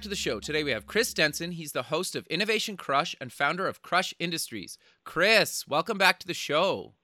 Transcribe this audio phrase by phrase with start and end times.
[0.00, 0.40] back to the show.
[0.40, 1.52] Today we have Chris Denson.
[1.52, 4.78] He's the host of Innovation Crush and founder of Crush Industries.
[5.04, 6.94] Chris, welcome back to the show.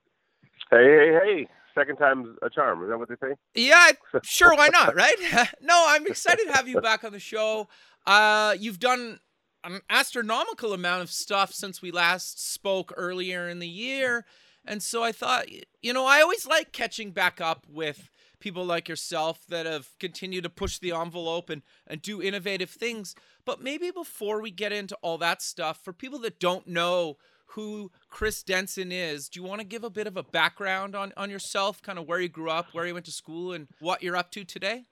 [0.71, 1.47] Hey, hey, hey.
[1.75, 2.81] Second time's a charm.
[2.81, 3.35] Is that what they say?
[3.53, 3.91] Yeah,
[4.23, 4.55] sure.
[4.55, 5.13] Why not, right?
[5.61, 7.67] no, I'm excited to have you back on the show.
[8.07, 9.19] Uh, you've done
[9.63, 14.25] an astronomical amount of stuff since we last spoke earlier in the year.
[14.65, 15.45] And so I thought,
[15.83, 20.43] you know, I always like catching back up with people like yourself that have continued
[20.43, 23.15] to push the envelope and, and do innovative things.
[23.45, 27.17] But maybe before we get into all that stuff, for people that don't know
[27.51, 31.13] who Chris Denson is, do you want to give a bit of a background on,
[31.15, 34.03] on yourself, kind of where you grew up, where you went to school, and what
[34.03, 34.85] you're up to today?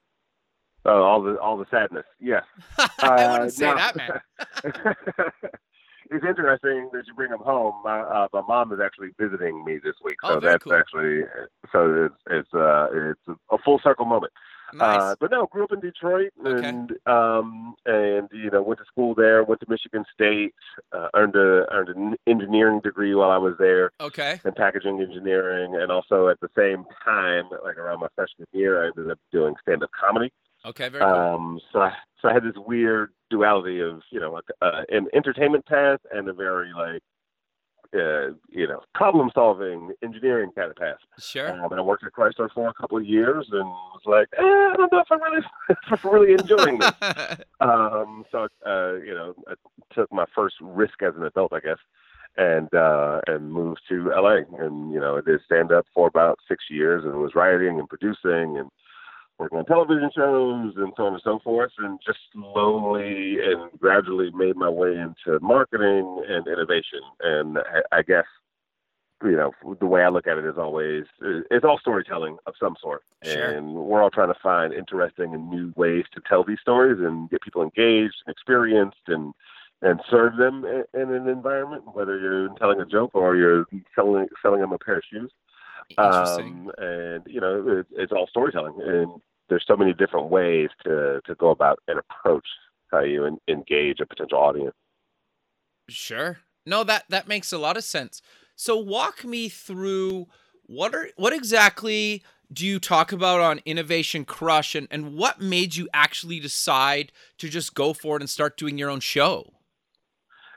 [0.86, 2.06] Oh, all the all the sadness.
[2.20, 2.44] Yes.
[2.78, 3.76] I wouldn't uh, say no.
[3.76, 4.22] that, man.
[6.16, 7.76] it's interesting that you bring him home.
[7.84, 10.74] My, uh, my mom is actually visiting me this week, so Oh, that's cool.
[10.74, 11.24] actually
[11.72, 14.34] so it's it's uh it's a full circle moment.
[14.74, 15.00] Nice.
[15.00, 16.68] Uh, but no, grew up in Detroit Okay.
[16.68, 20.54] and um and you know went to school there, went to Michigan State,
[20.92, 24.42] uh, earned a earned an engineering degree while I was there okay.
[24.44, 28.88] in packaging engineering, and also at the same time, like around my freshman year, I
[28.88, 30.32] ended up doing stand up comedy.
[30.66, 30.90] Okay.
[30.90, 31.14] Very cool.
[31.14, 31.94] Um, so I,
[32.26, 36.28] so I had this weird duality of you know like uh, an entertainment path and
[36.28, 37.04] a very like
[37.94, 40.98] uh, you know problem solving engineering kind of path.
[41.20, 41.52] sure.
[41.52, 44.42] Um, and I worked at Chrysler for a couple of years and was like, eh,
[44.42, 46.92] I don't know if I'm really if I'm really enjoying this.
[47.62, 49.54] Um, so uh, you know, I
[49.94, 51.78] took my first risk as an adult, I guess,
[52.38, 54.40] and uh, and moved to LA.
[54.60, 57.88] And you know, I did stand up for about six years and was writing and
[57.88, 58.70] producing and
[59.38, 61.72] working on television shows and so on and so forth.
[61.78, 67.02] And just slowly and gradually made my way into marketing and innovation.
[67.22, 68.26] And I, I guess
[69.24, 72.76] you know the way I look at it is always it's all storytelling of some
[72.82, 73.52] sort, Sure.
[73.52, 77.30] and we're all trying to find interesting and new ways to tell these stories and
[77.30, 79.34] get people engaged and experienced and
[79.82, 83.66] and serve them in an environment, whether you're telling a joke or you're
[83.96, 85.32] selling selling them a pair of shoes.
[85.90, 86.70] Interesting.
[86.70, 91.22] Um, and you know it, it's all storytelling, and there's so many different ways to
[91.26, 92.48] to go about and approach
[92.92, 94.76] how you en- engage a potential audience.
[95.88, 96.40] Sure.
[96.66, 98.22] No, that that makes a lot of sense.
[98.56, 100.28] So walk me through
[100.66, 105.76] what are what exactly do you talk about on Innovation Crush and, and what made
[105.76, 109.54] you actually decide to just go for it and start doing your own show?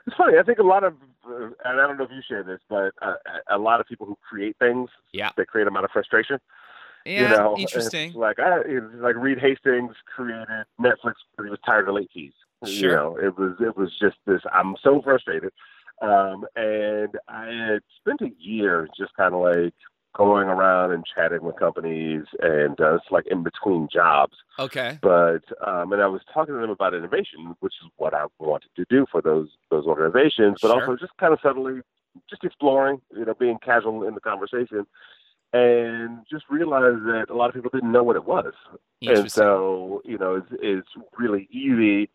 [0.05, 0.37] It's funny.
[0.37, 0.93] I think a lot of,
[1.29, 3.13] and I don't know if you share this, but uh,
[3.49, 5.31] a lot of people who create things, Yeah.
[5.37, 6.39] they create them out of frustration.
[7.05, 8.13] Yeah, you know, interesting.
[8.13, 8.57] Like I,
[8.95, 10.47] like Reed Hastings created
[10.79, 12.33] Netflix because he was tired of late fees.
[12.65, 12.73] Sure.
[12.89, 14.41] You know, it was it was just this.
[14.53, 15.53] I'm so frustrated,
[16.01, 19.73] um, and I had spent a year just kind of like
[20.15, 24.97] going around and chatting with companies, and uh, it's like in between jobs Okay.
[25.01, 28.69] but um, and I was talking to them about innovation, which is what I wanted
[28.75, 30.81] to do for those those organizations, but Sure.
[30.81, 31.81] also just kind of subtly,
[32.29, 34.85] just exploring, you know, being casual in the conversation,
[35.53, 38.53] and just realized that a lot of people didn't know what it was,
[39.01, 42.09] and so you know, it's, it's really easy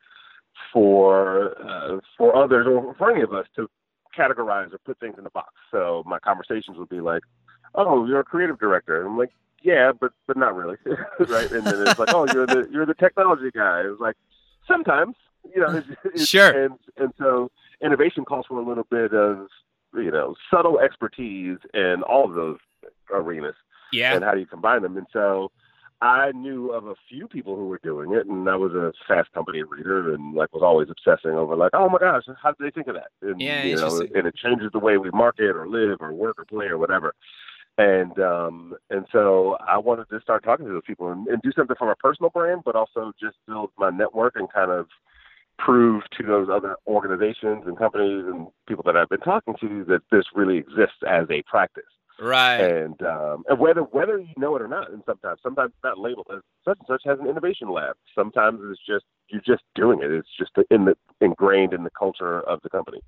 [0.73, 3.69] for uh, for others or for any of us to
[4.17, 5.53] categorize or put things in a box.
[5.71, 7.23] So my conversations would be like,
[7.75, 10.77] "Oh, you're a creative director," and I'm like, "Yeah, but but not really,
[11.19, 14.17] right?" And then it's like, "Oh, you're the you're the technology guy." It was like,
[14.67, 15.17] sometimes,
[15.55, 16.65] you know, it's, it's, Sure.
[16.65, 17.51] And and so
[17.83, 19.49] innovation calls for a little bit of
[19.95, 22.59] you know subtle expertise in all of those
[23.13, 23.55] arenas
[23.95, 24.15] yeah.
[24.15, 24.97] and how do you combine them?
[24.97, 25.51] And so
[26.03, 29.33] I knew of a few people who were doing it, and I was a Fast
[29.33, 32.71] Company reader, and like was always obsessing over like, oh my gosh, how did they
[32.71, 33.09] think of that?
[33.23, 36.39] And, Yeah, you know, and it changes the way we market or live or work
[36.39, 37.15] or play or whatever.
[37.77, 41.51] And um, and so I wanted to start talking to those people and, and do
[41.57, 44.87] something for my personal brand, but also just build my network and kind of
[45.59, 50.03] prove to those other organizations and companies and people that I've been talking to that
[50.11, 51.85] this really exists as a practice
[52.21, 52.61] Right.
[52.61, 55.99] and um, and whether whether you know it or not, and sometimes sometimes it's not
[55.99, 57.97] labeled as such and such has an innovation lab.
[58.15, 60.13] Sometimes it's just you're just doing it.
[60.13, 63.01] It's just in the ingrained in the culture of the company.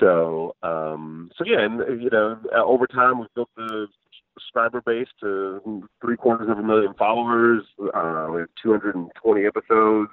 [0.00, 3.86] So um, so yeah, and uh, you know uh, over time we've built the
[4.34, 7.62] subscriber base to three quarters of a million followers.
[7.78, 10.10] Uh, we have 220 episodes.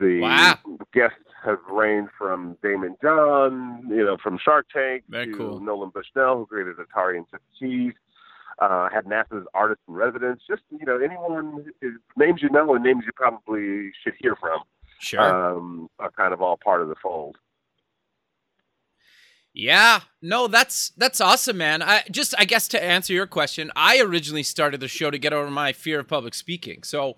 [0.00, 0.58] The Wow.
[0.92, 5.60] guests have ranged from Daymond John, you know, from Shark Tank Very to cool.
[5.60, 7.40] Nolan Bushnell, who created Atari and Chuck.
[7.58, 7.92] Cheese.
[8.60, 10.40] Uh, had NASA's artist in residence.
[10.48, 14.60] Just you know, anyone who- names you know and names you probably should hear from
[15.00, 15.20] Sure.
[15.20, 17.36] um, are kind of all part of the fold.
[19.56, 21.80] Yeah, no, that's that's awesome, man.
[21.80, 25.32] I just I guess to answer your question, I originally started the show to get
[25.32, 26.82] over my fear of public speaking.
[26.82, 27.16] So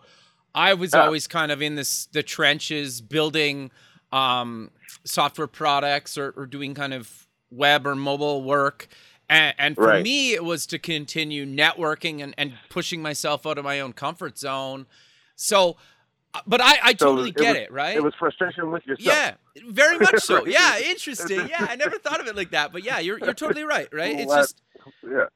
[0.55, 1.05] I was Ah.
[1.05, 3.71] always kind of in this the trenches building
[4.12, 4.71] um
[5.05, 8.88] software products or, or doing kind of web or mobile work.
[9.31, 10.05] And, and for Right.
[10.05, 14.38] me, it was to continue networking and, and pushing myself out of my own comfort
[14.38, 14.87] zone.
[15.37, 15.77] So,
[16.47, 17.97] but I, I So totally it get was- it, right?
[17.97, 19.06] It was frustration with yourself.
[19.06, 19.35] Yeah,
[19.69, 20.47] very much so.
[20.47, 21.49] Yeah, interesting.
[21.49, 23.88] Yeah, I never thought of it like that, but yeah, you're you're totally right.
[23.93, 24.19] Right?
[24.21, 24.62] It's just
[25.03, 25.27] yeah,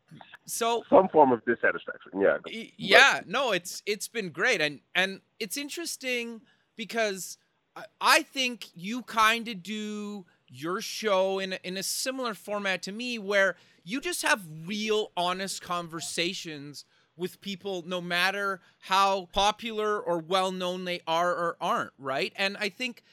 [0.46, 0.84] so.
[0.90, 2.12] some form of dissatisfaction.
[2.20, 2.38] Yeah,
[2.76, 6.40] Yeah, no, it's it's been great, and and it's interesting
[6.76, 7.38] because
[7.76, 12.92] I, I think you kind of do your show in in a similar format to
[12.92, 16.84] me, where you just have real, honest conversations
[17.20, 21.92] with people, no matter how popular or well known they are or aren't.
[21.98, 22.32] Right?
[22.34, 23.04] And I think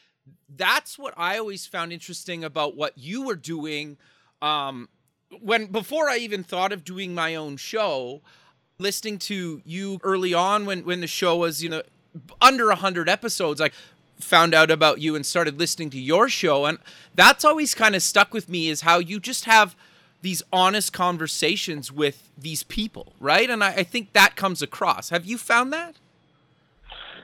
[0.50, 3.98] that's what I always found interesting about what you were doing.
[4.42, 4.90] Um,
[5.42, 8.22] when before I even thought of doing my own show,
[8.80, 11.82] listening to you early on when when the show was you know
[12.42, 13.70] under 100 episodes i
[14.20, 16.80] found out about you and started listening to your show and
[17.16, 19.76] that's always kind of stuck with me is how you just have
[20.22, 25.26] these honest conversations with these people right and i, I think that comes across have
[25.26, 25.96] you found that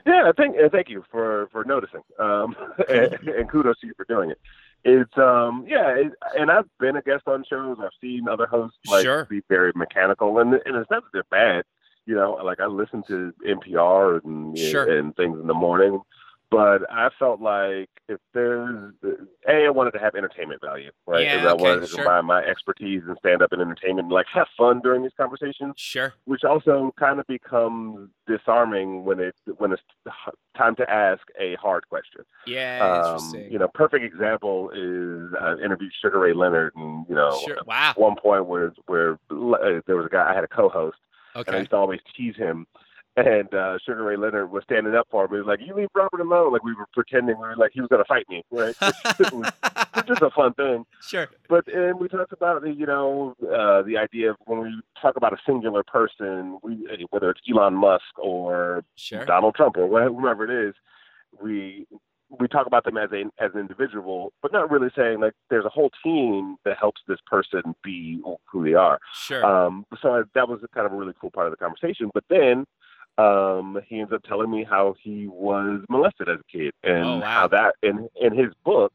[0.06, 0.32] yeah.
[0.36, 2.54] Thank, uh, thank you for for noticing, um,
[2.88, 4.38] and, and kudos to you for doing it.
[4.84, 7.78] It's um, yeah, it, and I've been a guest on shows.
[7.80, 9.24] I've seen other hosts like Sure.
[9.24, 11.64] be very mechanical, and and it's not that they're bad.
[12.06, 14.98] You know, like I listen to NPR and Sure.
[14.98, 16.02] and things in the morning,
[16.54, 21.24] but I felt like if there's a, I wanted to have entertainment value, right?
[21.24, 21.96] Yeah, I okay, wanted to sure.
[21.98, 25.74] combine my expertise and stand up and entertainment, and like have fun during these conversations
[25.76, 29.82] sure which also kind of becomes disarming when it when it's
[30.56, 32.22] time to ask a hard question.
[32.46, 37.14] yeah Um, interesting you know, perfect example is uh, interview Sugar Ray Leonard, and you
[37.14, 40.44] know, sure wow at one point where where uh, there was a guy I had
[40.44, 40.98] a co-host,
[41.36, 41.48] okay.
[41.48, 42.66] and I used to always tease him.
[43.16, 45.36] And uh, Sugar Ray Leonard was standing up for me.
[45.36, 47.80] He was like, "You leave Robert alone." Like we were pretending we were like he
[47.80, 48.74] was going to fight me, right?
[48.80, 48.96] Which
[49.32, 50.84] was just a fun thing.
[51.00, 54.80] sure But and we talked about the you know uh, the idea of when we
[55.00, 59.86] talk about a singular person, we, whether it's Elon Musk or sure Donald Trump or
[59.86, 60.74] wh- whoever it is,
[61.40, 61.86] we
[62.40, 65.64] we talk about them as a as an individual, but not really saying like there's
[65.64, 68.20] a whole team that helps this person be
[68.50, 68.98] who they are.
[69.12, 72.10] sure Um, so I, that was kind of a really cool part of the conversation.
[72.12, 72.64] But then
[73.18, 77.18] um, he ends up telling me how he was molested as a kid and Oh,
[77.20, 77.42] wow.
[77.42, 78.92] how that in in his book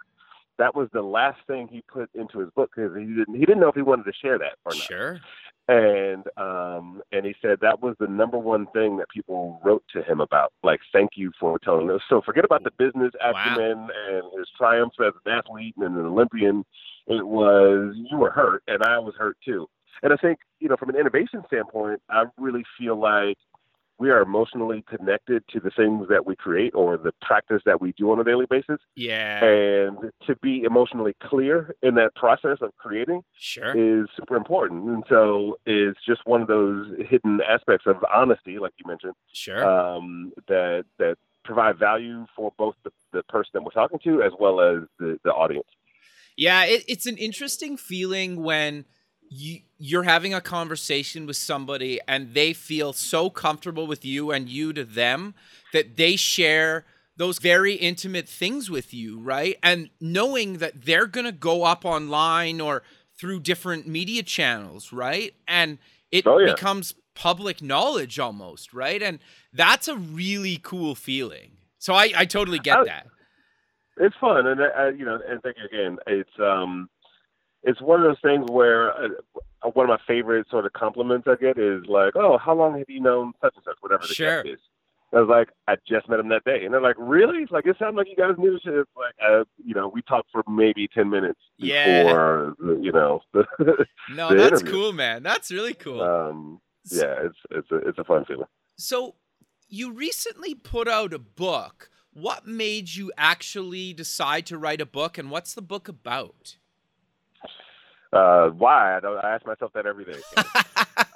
[0.58, 3.60] that was the last thing he put into his book because he didn't he didn't
[3.62, 4.88] know if he wanted to share that or not.
[4.88, 5.20] sure
[5.68, 10.04] And um, and he said that was the number one thing that people wrote to
[10.04, 12.02] him about, like thank you for telling us.
[12.10, 13.56] So forget about the business Wow.
[13.56, 16.66] acumen and his triumphs as an athlete and an Olympian.
[17.08, 19.68] It was you were hurt and I was hurt too.
[20.04, 23.38] And I think you know from an innovation standpoint, I really feel like
[24.00, 27.94] we are emotionally connected to the things that we create or the practice that we
[27.98, 28.78] do on a daily basis.
[28.96, 34.90] yeah And to be emotionally clear in that process of creating sure is super important.
[34.90, 39.64] And so it's just one of those hidden aspects of honesty, like you mentioned, sure
[39.64, 44.32] um, that that provide value for both the, the person that we're talking to as
[44.40, 45.68] well as the, the audience.
[46.38, 48.86] Yeah, it, it's an interesting feeling when
[49.30, 54.50] you you're having a conversation with somebody and they feel so comfortable with you and
[54.50, 55.34] you to them
[55.74, 59.58] that they share those very intimate things with you, right?
[59.64, 62.82] And knowing that they're going to go up online or
[63.18, 65.34] through different media channels, right?
[65.48, 65.78] And
[66.12, 66.54] it Oh, yeah.
[66.54, 69.02] becomes public knowledge almost, right?
[69.04, 69.20] And
[69.54, 71.52] that's a really cool feeling.
[71.78, 73.08] So I, I totally get I- that.
[74.02, 75.98] It's fun, and uh, you know, and thank you again.
[76.08, 76.90] It's um,
[77.64, 79.08] it's one of those things where uh,
[79.74, 82.90] one of my favorite sort of compliments I get is like, "Oh, how long have
[82.90, 84.42] you known such and such, whatever the Sure.
[84.42, 84.60] is?"
[85.12, 87.40] I was like, "I just met him that day," and they're like, "Really?
[87.40, 90.30] It's Like it sounds like you guys knew shit." Like, uh, you know, we talked
[90.32, 92.04] for maybe ten minutes Yeah.
[92.04, 93.46] before, the, you know, the,
[94.16, 94.72] No, the that's interview.
[94.72, 95.24] cool, man.
[95.24, 96.02] That's really cool.
[96.02, 96.62] um,
[96.92, 98.48] yeah, it's it's a it's a fun feeling.
[98.78, 99.16] So,
[99.68, 101.90] you recently put out a book.
[102.14, 106.58] What made you actually decide to write a book, and what's the book about?
[108.12, 108.98] Uh, why?
[108.98, 110.20] I, I ask myself that every day.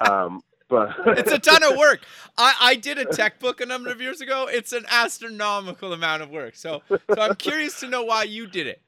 [0.08, 2.00] um, but it's a ton of work.
[2.38, 4.46] I, I did a tech book a number of years ago.
[4.48, 6.56] It's an astronomical amount of work.
[6.56, 8.82] So so I'm curious to know why you did it.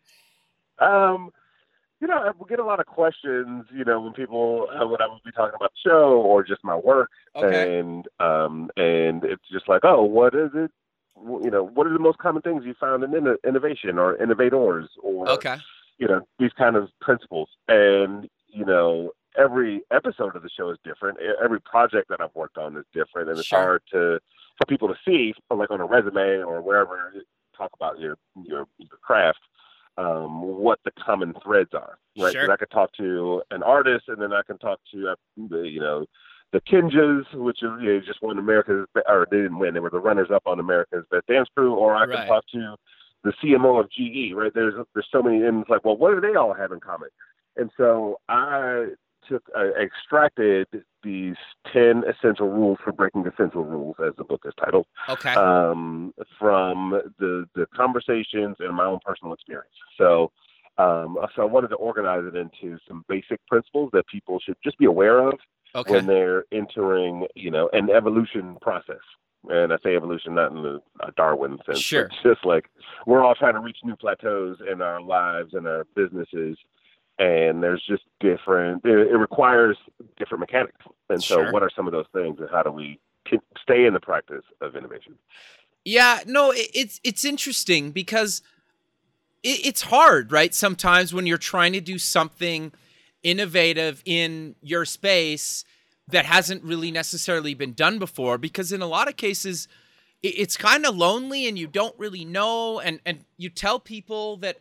[0.78, 1.30] Um,
[2.00, 3.64] you know, we get a lot of questions.
[3.74, 6.62] You know, when people uh, when I would be talking about the show or just
[6.64, 7.78] my work, Okay.
[7.78, 10.70] and um, and it's just like, oh, what is it?
[11.16, 14.88] You know, what are the most common things you found in inno- innovation or innovators
[15.02, 15.56] or Okay.
[15.98, 20.78] You know these kind of principles and you know every episode of the show is
[20.84, 23.58] different every project that i've worked on is different and it's Sure.
[23.58, 24.18] hard to
[24.58, 27.22] for people to see like on a resume or wherever you
[27.56, 29.40] talk about your your, your craft
[29.98, 32.50] um, what the common threads are right Sure.
[32.50, 35.14] i could talk to an artist and then i can talk to uh,
[35.48, 36.04] the you know
[36.52, 39.90] the Kinjaz, which is you know, just won America's, or they didn't win, they were
[39.90, 42.18] the runners up on America's Best Dance Crew, or I Right.
[42.18, 42.76] can talk to
[43.26, 44.52] the CMO of GE, right?
[44.54, 47.08] There's there's so many, and it's like, well, what do they all have in common?
[47.56, 48.86] And so I
[49.28, 50.68] took uh, extracted
[51.02, 51.34] these
[51.72, 55.34] ten essential rules for breaking essential rules, as the book is titled, Okay.
[55.34, 59.74] um, from the the conversations and my own personal experience.
[59.98, 60.32] So.
[60.78, 64.76] Um, so I wanted to organize it into some basic principles that people should just
[64.76, 65.32] be aware of
[65.74, 65.90] okay.
[65.90, 69.00] when they're entering, you know, an evolution process.
[69.48, 70.80] And I say evolution not in the
[71.16, 72.08] Darwin sense, Sure.
[72.08, 72.68] but just like
[73.06, 76.58] we're all trying to reach new plateaus in our lives and our businesses,
[77.18, 78.84] and there's just different.
[78.84, 79.76] It, it requires
[80.18, 80.84] different mechanics.
[81.08, 81.52] And so, Sure.
[81.52, 82.98] what are some of those things, and how do we
[83.62, 85.14] stay in the practice of innovation?
[85.84, 88.42] Yeah, no, it, it's it's interesting because
[89.42, 90.52] it, it's hard, right?
[90.52, 92.72] Sometimes when you're trying to do something
[93.22, 95.64] innovative in your space
[96.08, 99.68] that hasn't really necessarily been done before, because in a lot of cases,
[100.22, 104.58] it's kind of lonely and you don't really know, and and you tell people that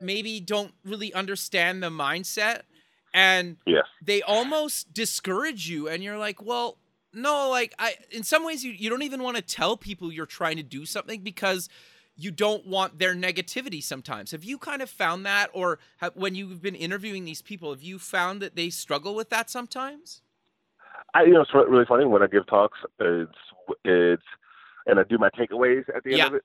[0.00, 2.62] maybe don't really understand the mindset,
[3.14, 3.84] and Yes.
[4.02, 6.78] they almost discourage you and you're like well
[7.12, 10.26] no like i in some ways you, you don't even want to tell people you're
[10.26, 11.68] trying to do something because
[12.16, 16.34] you don't want their negativity sometimes have you kind of found that or have, when
[16.34, 20.22] you've been interviewing these people have you found that they struggle with that sometimes
[21.14, 22.78] I, you know, it's really funny when I give talks.
[22.98, 23.30] It's
[23.84, 24.22] it's
[24.86, 26.26] and I do my takeaways at the end Yeah.
[26.28, 26.44] of it.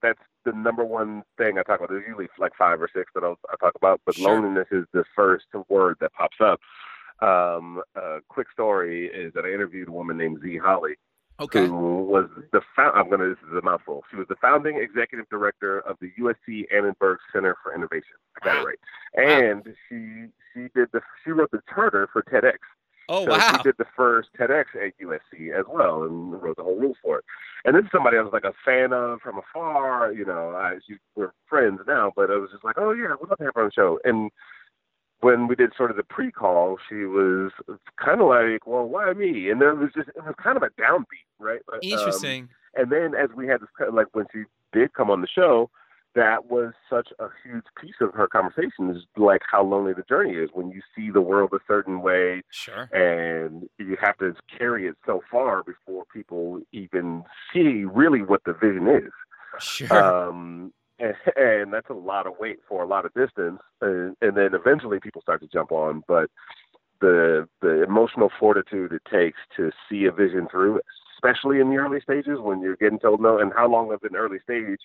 [0.00, 1.90] That's the number one thing I talk about.
[1.90, 4.30] There's usually like five or six that I'll, I talk about, but Sure.
[4.30, 6.60] loneliness is the first word that pops up.
[7.20, 10.94] Um, a quick story is that I interviewed a woman named Z Holly,
[11.40, 12.96] okay who was the found.
[12.96, 13.30] I'm gonna.
[13.30, 14.04] This is a mouthful.
[14.10, 18.14] She was the founding executive director of the USC Annenberg Center for Innovation.
[18.40, 18.62] I got Wow.
[18.62, 19.42] it right.
[19.52, 22.58] And she she did the she wrote the charter for TEDx.
[23.08, 26.62] Oh So wow she did the first TEDx at USC as well and wrote the
[26.62, 27.24] whole rules for it.
[27.64, 30.12] And is somebody I was like a fan of from afar.
[30.12, 33.28] You know, I, she, we're friends now, but I was just like, oh yeah, we'd
[33.28, 33.98] love to have her on the show.
[34.04, 34.30] And
[35.20, 37.50] when we did sort of the pre-call, she was
[37.96, 39.50] kind of like, well, why me?
[39.50, 41.60] And then it was just, it was kind of a downbeat, right?
[41.72, 45.28] Um, interesting and then as we had this, like when she did come on the
[45.28, 45.70] show,
[46.18, 50.34] that was such a huge piece of her conversation is like how lonely the journey
[50.34, 54.88] is when you see the world a certain way sure and you have to carry
[54.88, 57.22] it so far before people even
[57.52, 59.12] see really what the vision is.
[59.60, 64.16] sure Um, and, and that's a lot of weight for a lot of distance, and,
[64.20, 66.02] and then eventually people start to jump on.
[66.08, 66.28] But
[67.00, 70.80] the the emotional fortitude it takes to see a vision through,
[71.14, 74.16] especially in the early stages when you're getting told no, and how long of an
[74.16, 74.80] early stage,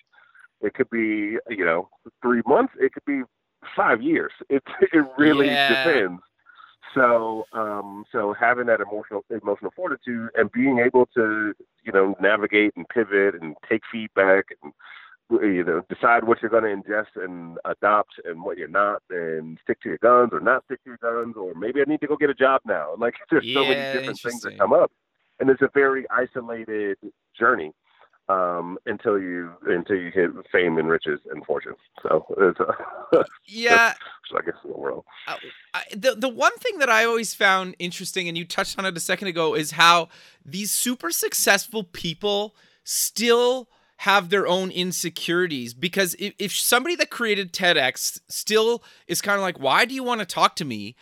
[0.60, 1.88] it could be you know
[2.22, 3.22] three months, it could be
[3.76, 4.32] five years.
[4.48, 5.68] It it really Yeah.
[5.68, 6.22] depends.
[6.94, 12.72] So, um, so having that emotional emotional fortitude and being able to, you know, navigate
[12.76, 14.72] and pivot and take feedback and
[15.30, 19.58] you know decide what you're going to ingest and adopt and what you're not, and
[19.62, 22.06] stick to your guns or not stick to your guns, or maybe I need to
[22.06, 22.94] go get a job now.
[22.98, 24.92] Like there's so many different things that come up,
[25.40, 26.96] and it's a very isolated
[27.38, 27.72] journey
[28.28, 31.74] um, until you until you hit fame and riches and fortune.
[32.02, 33.94] So it's a, yeah
[34.30, 35.04] so I guess in the world.
[35.72, 38.96] I, the the one thing that I always found interesting, and you touched on it
[38.96, 40.08] a second ago, is how
[40.44, 42.54] these super successful people
[42.84, 45.72] still have their own insecurities.
[45.74, 50.02] Because if, if somebody that created TEDx still is kind of like, why do you
[50.02, 50.96] want to talk to me?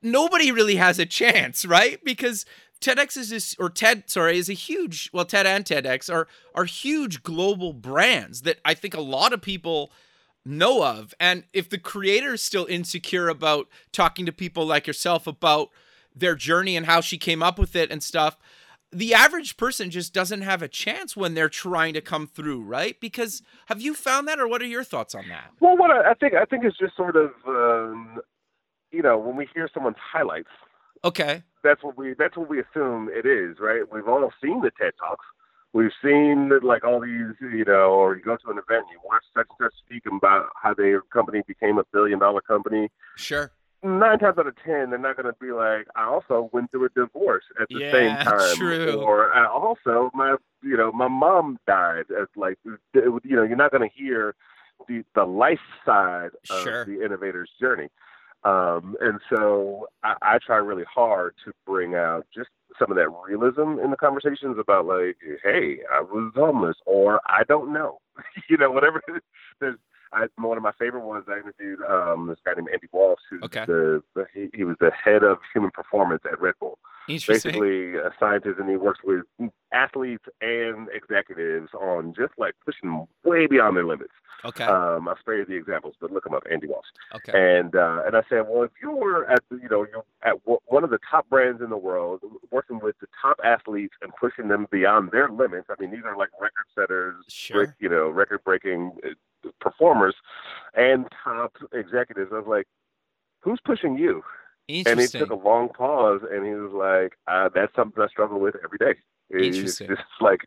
[0.00, 2.02] Nobody really has a chance, right?
[2.04, 2.46] Because
[2.80, 5.10] TEDx is this, or TED, sorry, is a huge.
[5.12, 9.42] Well, TED and TEDx are are huge global brands that I think a lot of
[9.42, 9.92] people
[10.44, 11.14] know of.
[11.18, 15.70] And if the creator is still insecure about talking to people like yourself about
[16.14, 18.38] their journey and how she came up with it and stuff,
[18.90, 22.98] the average person just doesn't have a chance when they're trying to come through, right?
[23.00, 25.50] Because have you found that, or what are your thoughts on that?
[25.60, 28.20] Well, what I, I think I think it's just sort of um,
[28.92, 30.48] you know when we hear someone's highlights,
[31.04, 31.42] Okay.
[31.62, 33.82] That's what we that's what we assume it is, right?
[33.92, 35.24] We've all seen the TED talks.
[35.74, 39.00] We've seen like all these, you know, or you go to an event, and you
[39.04, 42.90] watch such and such speak about how their company became a billion dollar company.
[43.16, 43.50] Sure.
[43.82, 46.86] Nine times out of ten, they're not going to be like, I also went through
[46.86, 49.00] a divorce at the Yeah, same time, true.
[49.02, 52.06] or I also my, you know, my mom died.
[52.20, 54.34] As like, you know, you're not going to hear
[54.88, 56.84] the the life side of Sure.
[56.86, 57.88] the innovator's journey.
[58.44, 63.08] Um, and so I, I try really hard to bring out just some of that
[63.26, 67.98] realism in the conversations about like, hey, I was homeless or I don't know,
[68.48, 69.02] you know, whatever.
[69.60, 69.76] There's
[70.12, 73.42] I, one of my favorite ones I interviewed um, this guy named Andy Walsh, who's
[73.44, 73.64] Okay.
[73.66, 76.78] the, the he, he was the head of human performance at Red Bull
[77.26, 79.22] basically a scientist and he works with
[79.72, 84.12] athletes and executives on just like pushing them way beyond their limits.
[84.44, 84.64] Okay.
[84.64, 86.84] Um, I'll spare you the examples, but look him up, Andy Walsh.
[87.14, 87.32] okay.
[87.58, 90.38] And uh, and I said, well, if you were at the, you know you're at
[90.44, 94.12] w- one of the top brands in the world, working with the top athletes and
[94.20, 95.68] pushing them beyond their limits.
[95.70, 97.64] I mean, these are like record setters, Sure.
[97.64, 98.92] break- you know, record breaking
[99.60, 100.14] performers,
[100.74, 102.30] and top executives.
[102.32, 102.66] I was like,
[103.40, 104.22] who's pushing you?
[104.90, 108.38] And he took a long pause, and he was like, uh, "That's something I struggle
[108.38, 108.98] with every day.
[109.30, 110.40] It's just like,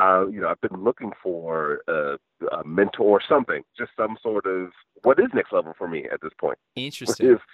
[0.00, 2.18] uh, you know, I've been looking for a,
[2.52, 4.70] a mentor, or something, just some sort of
[5.02, 6.58] what is next level for me at this point.
[6.76, 7.38] Interesting.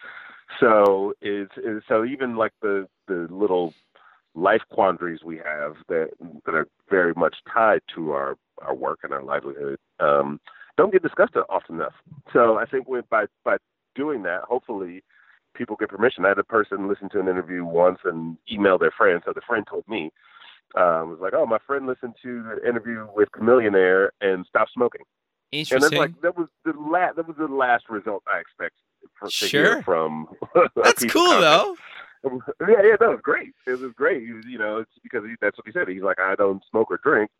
[0.60, 3.74] So is, is so even like the the little
[4.36, 6.10] life quandaries we have that
[6.44, 10.40] that are very much tied to our our work and our livelihood um,
[10.76, 11.94] don't get discussed often enough.
[12.32, 13.56] So I think with by by
[13.94, 15.02] doing that, hopefully
[15.54, 16.24] people get permission.
[16.24, 19.22] I had a person listen to an interview once and email their friend.
[19.24, 20.12] So the friend told me,
[20.76, 25.02] um, was like, "Oh, my friend listened to the interview with Chamillionaire and stopped smoking."
[25.52, 25.86] And Interesting.
[25.86, 28.82] it's like that was the last that was the last result I expected
[29.18, 29.62] for, to Sure.
[29.74, 30.28] hear from.
[30.76, 31.76] That's cool though.
[32.24, 33.52] Yeah, yeah, that was great.
[33.68, 34.26] It was great.
[34.26, 35.86] He was, you know, it's because he, that's what he said.
[35.86, 37.30] He's like, I don't smoke or drink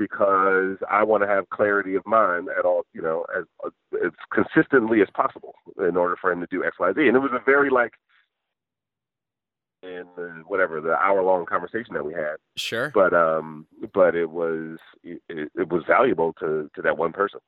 [0.00, 3.44] because I want to have clarity of mind at all, you know, as
[4.02, 7.06] as consistently as possible in order for him to do X, Y, Z.
[7.06, 7.92] And it was a very like,
[9.82, 12.90] in the, whatever the hour long conversation that we had, Sure.
[12.94, 17.40] but um, but it was it, it was valuable to to that one person.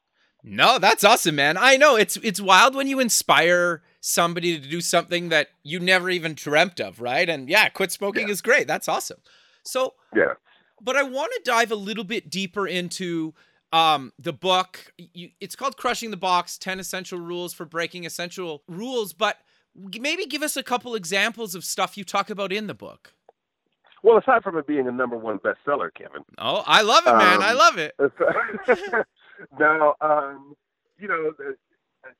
[0.45, 1.57] No, that's awesome, man.
[1.57, 6.11] I know it's it's wild when you inspire somebody to do something that you never
[6.11, 7.29] even dreamt of, right?
[7.29, 8.33] And yeah, quit smoking Yeah.
[8.33, 8.67] is great.
[8.67, 9.19] That's awesome.
[9.65, 10.35] So, Yeah.
[10.83, 13.35] But I want to dive a little bit deeper into
[13.73, 14.93] um the book.
[14.99, 19.39] You, it's called Crushing the Box: 10 Essential Rules for Breaking Essential Rules, but
[19.75, 23.15] maybe give us a couple examples of stuff you talk about in the book.
[24.03, 27.41] Well, aside from it being a number one bestseller, Kevin, Oh, I love it, man.
[27.41, 27.95] I Um, love it.
[29.59, 30.55] now, um,
[30.99, 31.33] you know,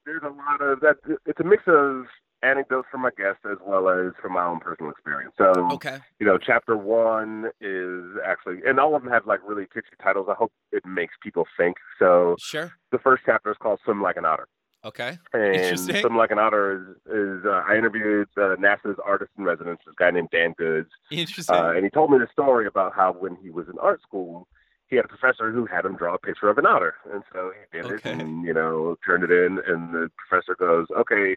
[0.07, 0.97] there's a lot of that.
[1.27, 2.05] It's a mix of
[2.43, 5.35] anecdotes from my guests as well as from my own personal experience.
[5.39, 5.99] So, Okay.
[6.19, 10.27] you know, chapter one is actually, and all of them have like really catchy titles.
[10.31, 11.77] I hope it makes people think.
[11.99, 12.73] So, Sure.
[12.91, 14.49] the first chapter is called "Swim Like an Otter."
[14.85, 15.19] Okay.
[15.33, 16.01] And Interesting.
[16.01, 19.95] Swim Like an Otter is, is uh, I interviewed uh, NASA's artist in residence, this
[19.97, 21.55] guy named Dan Goods, Interesting.
[21.55, 24.49] uh, and he told me the story about how when he was in art school,
[24.89, 27.51] he had a professor who had him draw a picture of an otter, and so
[27.57, 28.11] he did Okay.
[28.11, 31.37] it, and you know, turned it in, and the professor goes, "Okay,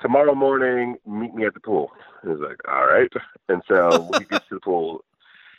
[0.00, 3.12] tomorrow morning, meet me at the pool." And he's like, "All right,"
[3.48, 5.04] and so he gets to the pool.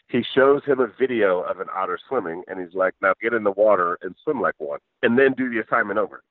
[0.07, 3.43] He shows him a video of an otter swimming, and he's like, "Now get in
[3.43, 6.21] the water and swim like one, and then do the assignment over."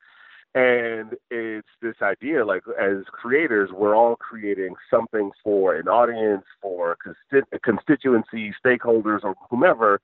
[0.55, 6.97] And it's this idea, like as creators, we're all creating something for an audience, for
[7.05, 10.01] consti- constituency, stakeholders, or whomever.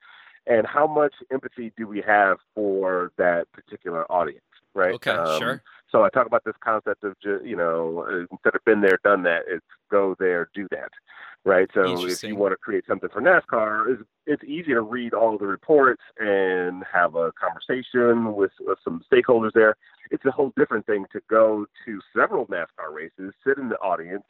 [0.46, 4.42] And how much empathy do we have for that particular audience,
[4.74, 4.94] right?
[4.94, 5.10] okay.
[5.10, 5.62] Um, sure.
[5.90, 8.98] So I talk about this concept of, ju- you know, uh, instead of been there,
[9.02, 10.90] done that, it's go there, do that,
[11.44, 11.68] right?
[11.74, 15.36] So if you want to create something for NASCAR, it's, it's easy to read all
[15.36, 19.74] the reports and have a conversation with, with some stakeholders there.
[20.12, 24.22] It's a whole different thing to go to several NASCAR races, sit in the audience,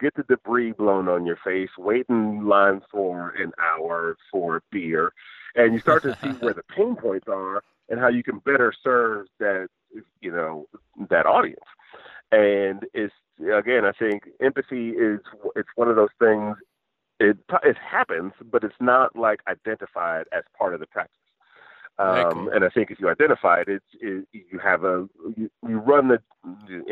[0.00, 5.12] get the debris blown on your face, wait in line for an hour for beer,
[5.54, 8.72] and you start to see where the pain points are and how you can better
[8.82, 9.68] serve that
[10.20, 10.66] you know
[11.10, 11.64] that audience.
[12.32, 15.20] And it's again, I think empathy is
[15.56, 16.56] it's one of those things.
[17.20, 21.16] It it happens, but it's not like identified as part of the practice.
[21.98, 22.50] Um.
[22.52, 26.08] And I think if you identify it, it's it, you have a you, you run
[26.08, 26.18] the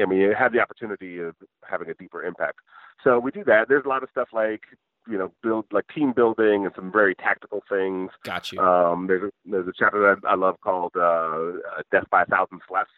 [0.01, 1.35] I mean you have the opportunity of
[1.69, 2.59] having a deeper impact.
[3.03, 3.69] So we do that.
[3.69, 4.63] There's a lot of stuff like
[5.09, 8.11] you know build like team building and some very tactical things.
[8.25, 8.61] Got you.
[8.61, 12.27] Um, there's a, there's a chapter that I love called uh, uh, "Death by a
[12.27, 12.91] Thousand Slaps."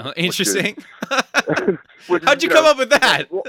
[0.00, 0.76] Oh, interesting.
[1.10, 1.78] is,
[2.24, 3.24] How'd you know, come up with that?
[3.30, 3.42] well,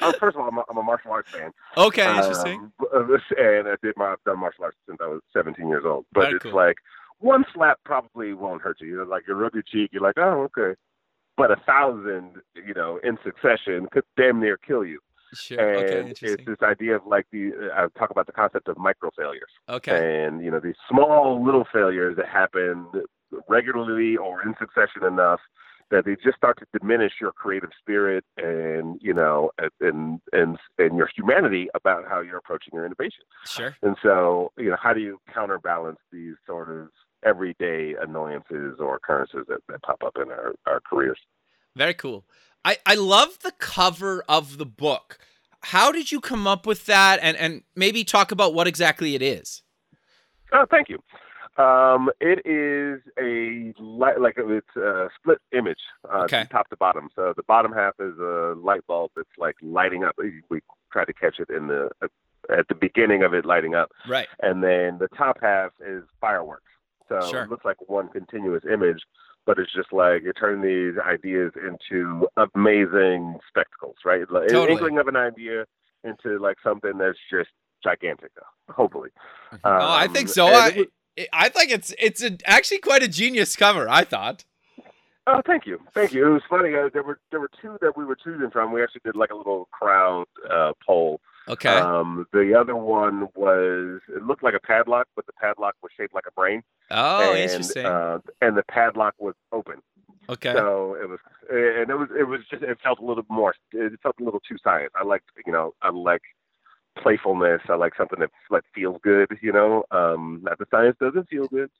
[0.00, 1.52] uh, first of all, I'm a, I'm a martial arts fan.
[1.76, 2.72] Okay, interesting.
[2.94, 6.06] Um, and I did my I've done martial arts since I was 17 years old.
[6.12, 6.54] But it's cool.
[6.54, 6.76] like
[7.18, 8.88] one slap probably won't hurt you.
[8.88, 10.78] You know, like you rub your cheek, you're like, oh, okay.
[11.36, 15.00] But a thousand, you know, in succession could damn near kill you.
[15.34, 15.60] Sure.
[15.84, 18.78] Okay, And it's this idea of like the uh, I talk about the concept of
[18.78, 20.24] micro failures, Okay.
[20.24, 22.86] and you know these small little failures that happen
[23.48, 25.40] regularly or in succession enough
[25.90, 30.96] that they just start to diminish your creative spirit and you know and and and
[30.96, 33.24] your humanity about how you're approaching your innovation.
[33.46, 33.76] Sure.
[33.82, 36.88] And so, you know, how do you counterbalance these sort of
[37.24, 41.18] everyday annoyances or occurrences that, that pop up in our, our careers?
[41.74, 42.24] Very cool.
[42.68, 45.18] I, I love the cover of the book.
[45.62, 47.18] How did you come up with that?
[47.22, 49.62] And and maybe talk about what exactly it is.
[50.52, 50.98] Oh, thank you.
[51.62, 55.80] Um, it is a light, like it's a split image,
[56.12, 56.44] uh, Okay.
[56.52, 57.08] top to bottom.
[57.16, 60.14] So the bottom half is a light bulb that's like lighting up.
[60.18, 60.42] We-
[60.90, 61.90] try to catch it in the
[62.50, 64.26] at the beginning of it lighting up, Right.
[64.40, 66.62] and then the top half is fireworks.
[67.10, 67.42] So Sure.
[67.42, 69.02] it looks like one continuous image,
[69.48, 74.30] but it's just like you're turning these ideas into amazing spectacles, right?
[74.30, 74.72] Like an Totally.
[74.74, 75.64] inkling of an idea
[76.04, 77.48] into like something that's just
[77.82, 78.30] gigantic.
[78.68, 79.08] Hopefully.
[79.52, 80.46] oh, I think Um, so.
[80.48, 80.86] I, it was-
[81.32, 83.88] I think it's it's a, actually quite a genius cover.
[83.88, 84.44] I thought.
[85.26, 86.26] Oh, thank you, thank you.
[86.26, 86.74] It was funny.
[86.76, 88.70] Uh, there were there were two that we were choosing from.
[88.72, 91.20] We actually did like a little crowd uh, poll.
[91.48, 91.68] Okay.
[91.68, 96.14] Um, the other one was it looked like a padlock, but the padlock was shaped
[96.14, 96.62] like a brain.
[96.90, 97.86] oh, and, interesting.
[97.86, 99.76] Uh, and the padlock was open.
[100.28, 100.52] okay.
[100.52, 101.18] So it was,
[101.50, 103.54] and it was it was just it felt a little more.
[103.72, 104.92] It felt a little too science.
[104.94, 106.22] I like you know I like
[107.02, 107.60] playfulness.
[107.68, 109.28] I like something that like feels good.
[109.40, 111.70] You know, um, not the science doesn't feel good.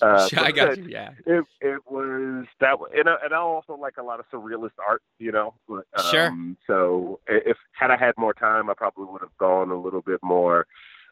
[0.00, 0.84] Uh, I got you.
[0.88, 1.10] Yeah.
[1.26, 5.02] It it was that, and I, and I also like a lot of surrealist art,
[5.18, 5.54] you know.
[5.68, 6.28] but, Sure.
[6.28, 10.02] Um, so if had I had more time, I probably would have gone a little
[10.02, 10.66] bit more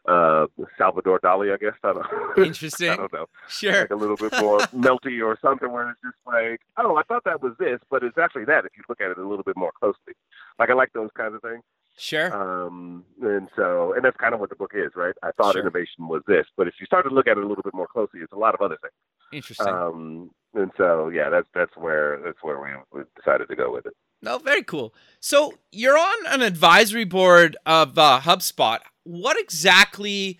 [0.07, 1.73] uh Salvador Dali, I guess.
[1.83, 2.05] I don't,
[2.37, 2.95] I Interesting.
[2.95, 3.81] don't know, Sure.
[3.81, 7.25] like a little bit more melty or something, where it's just like, oh, I thought
[7.25, 8.63] that was this, but it's actually that.
[8.65, 10.13] If you look at it a little bit more closely,
[10.59, 11.61] like I like those kinds of things.
[11.97, 12.31] Sure.
[12.31, 15.15] Um, and so, and that's kind of what the book is, right?
[15.23, 15.61] I thought Sure.
[15.61, 17.87] innovation was this, but if you start to look at it a little bit more
[17.87, 18.93] closely, it's a lot of other things.
[19.33, 19.67] Interesting.
[19.67, 23.85] Um, and so, yeah, that's that's where that's where we, we decided to go with
[23.87, 23.93] it.
[24.21, 24.93] No, very cool.
[25.19, 28.79] So you're on an advisory board of uh, HubSpot.
[29.03, 30.39] What exactly,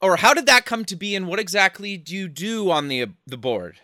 [0.00, 3.06] or how did that come to be, and what exactly do you do on the
[3.26, 3.76] the board?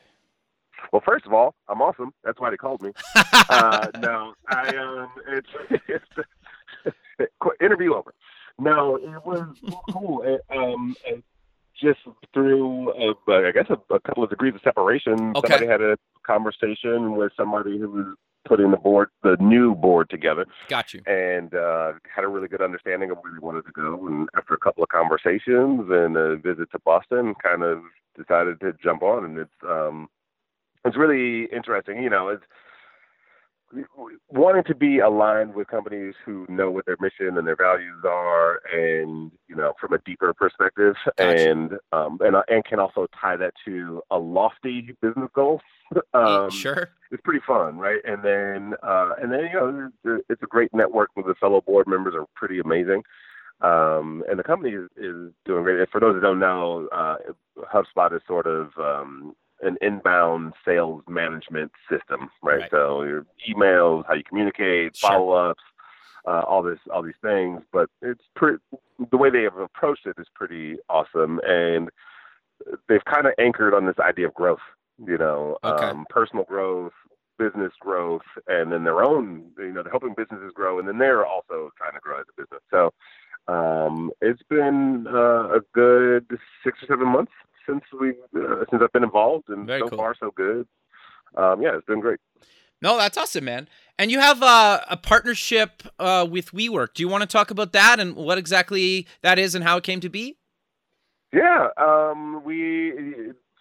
[0.92, 2.12] Well, first of all, I'm awesome.
[2.24, 2.92] That's why they called me.
[3.48, 5.48] Uh, no, I um, it's,
[5.88, 6.04] it's
[7.60, 8.14] interview over.
[8.58, 9.56] No, it was
[9.90, 10.22] cool.
[10.22, 11.24] It, um, it
[11.80, 12.00] just
[12.32, 15.32] through, uh, I guess, a, a couple of degrees of separation.
[15.36, 15.48] Okay.
[15.48, 18.06] Somebody had a conversation with somebody who was
[18.44, 20.46] putting the board, the new board together.
[20.68, 21.00] Got you.
[21.06, 24.06] and uh, had a really good understanding of where we wanted to go.
[24.06, 27.82] And after a couple of conversations and a visit to Boston, kind of
[28.16, 29.24] decided to jump on.
[29.24, 30.08] And it's um,
[30.84, 32.02] it's really interesting.
[32.02, 32.44] You know, it's
[34.28, 38.60] wanting to be aligned with companies who know what their mission and their values are,
[38.72, 41.50] and you know, from a deeper perspective, Gotcha.
[41.50, 45.60] and um, and and can also tie that to a lofty business goal.
[46.14, 46.90] um, sure.
[47.10, 48.00] it's pretty fun, right?
[48.04, 51.86] And then, uh, and then you know, it's- a great network with the fellow board
[51.86, 53.02] members are pretty amazing,
[53.60, 55.78] um, and the company is, is doing great.
[55.78, 57.16] And for those that don't know, uh,
[57.72, 62.60] HubSpot is sort of um, an inbound sales management system, right?
[62.60, 62.70] Right.
[62.70, 65.10] So your emails, how you communicate, Sure.
[65.10, 65.62] follow ups.
[66.24, 68.58] Uh, all this, all these things, but it's pretty.
[69.10, 71.90] The way they have approached it is pretty awesome, and
[72.88, 74.60] they've kind of anchored on this idea of growth.
[75.04, 75.84] You know, Okay.
[75.86, 76.92] um, personal growth,
[77.40, 79.50] business growth, and then their own.
[79.58, 82.40] You know, they're helping businesses grow, and then they're also trying to grow as a
[82.40, 82.62] business.
[82.70, 82.92] So
[83.52, 86.26] um, it's been uh, a good
[86.62, 87.32] six or seven months
[87.66, 89.98] since we uh, since I've been involved, and Very so cool.
[89.98, 90.66] far so good.
[91.36, 92.18] Um, yeah, it's been great.
[92.80, 93.68] No, that's awesome, man.
[93.98, 96.94] And you have uh, a partnership uh, with WeWork.
[96.94, 99.84] Do you want to talk about that and what exactly that is and how it
[99.84, 100.36] came to be?
[101.32, 102.92] Yeah, um, we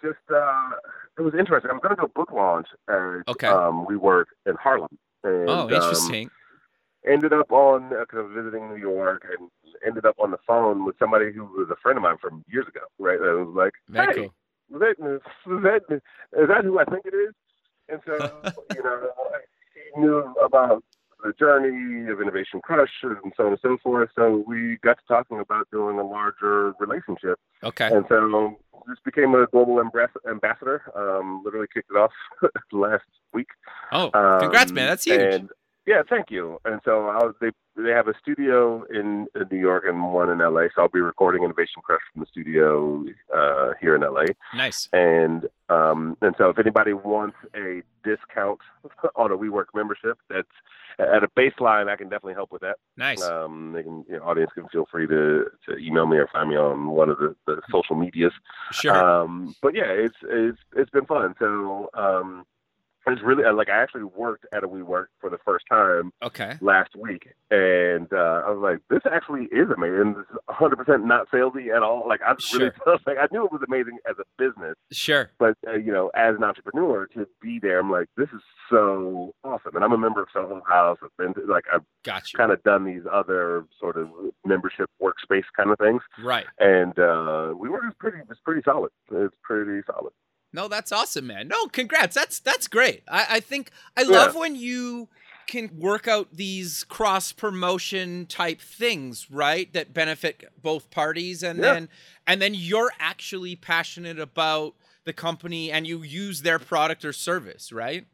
[0.02, 0.70] just uh,
[1.18, 1.70] it was interesting.
[1.72, 3.48] I'm going to do a book launch at Okay.
[3.48, 4.90] um, WeWork in Harlem.
[5.24, 6.30] And, oh, um, interesting.
[7.08, 9.50] ended up on because I was visiting New York and
[9.86, 12.68] ended up on the phone with somebody who was a friend of mine from years
[12.68, 12.82] ago.
[13.00, 14.26] Right, and I was like, "Hey, cool.
[14.26, 14.96] is that,
[15.90, 16.02] that
[16.42, 17.34] is that who I think it is?"
[17.90, 18.14] And so
[18.76, 19.10] you know,
[19.74, 20.84] he knew about
[21.24, 24.10] the journey of Innovation Crush and so on and so forth.
[24.16, 27.40] So we got to talking about doing a larger relationship.
[27.64, 27.88] Okay.
[27.88, 28.58] And so
[28.90, 30.82] just became a global ambassador.
[30.96, 32.12] Um, literally kicked it off
[32.72, 33.50] last week.
[33.92, 34.86] Oh, congrats, man!
[34.86, 35.34] Um, That's huge.
[35.34, 35.50] And
[35.92, 36.58] yeah, thank you.
[36.64, 40.30] And so I was, they they have a studio in, in New York and one
[40.30, 40.68] in LA.
[40.74, 43.04] So I'll be recording Innovation Crush from the studio
[43.36, 44.26] uh, here in LA.
[44.54, 44.88] nice.
[44.94, 48.60] And um, and so if anybody wants a discount
[49.16, 50.48] on a WeWork membership, that's
[50.98, 51.90] at a baseline.
[51.90, 52.78] I can definitely help with that.
[52.96, 53.22] Nice.
[53.22, 56.50] Um, they can, you know, audience can feel free to, to email me or find
[56.50, 58.34] me on one of the, the social medias.
[58.72, 58.96] sure.
[58.96, 61.36] Um, but yeah, it's it's it's been fun.
[61.40, 62.46] So um,
[63.08, 66.58] it's really like I actually worked at a WeWork for the first time okay.
[66.62, 70.14] last week, and uh, I was like, this actually is amazing.
[70.14, 72.08] This is 100 percent not salesy at all.
[72.08, 72.72] Like I was really
[73.08, 75.32] like I knew it was amazing as a business, Sure.
[75.40, 79.34] but uh, you know, as an entrepreneur to be there, I'm like, this is so
[79.44, 79.76] awesome.
[79.76, 80.98] And I'm a member of Soho House.
[81.04, 82.38] I've been to, like I've Got you.
[82.38, 84.10] kind of done these other sort of
[84.46, 86.46] membership workspace kind of things Right.
[86.60, 88.92] and uh, we were just pretty it's pretty solid.
[89.12, 90.14] It's pretty solid.
[90.54, 91.48] No, that's awesome, man.
[91.48, 92.16] No, congrats.
[92.16, 93.04] That's that's great.
[93.08, 95.08] I, I think I love when you
[95.48, 99.72] can work out these cross promotion type things, right?
[99.74, 101.74] That benefit both parties and Yeah.
[101.74, 101.90] then
[102.28, 107.72] and then you're actually passionate about the company and you use their product or service,
[107.72, 108.06] right?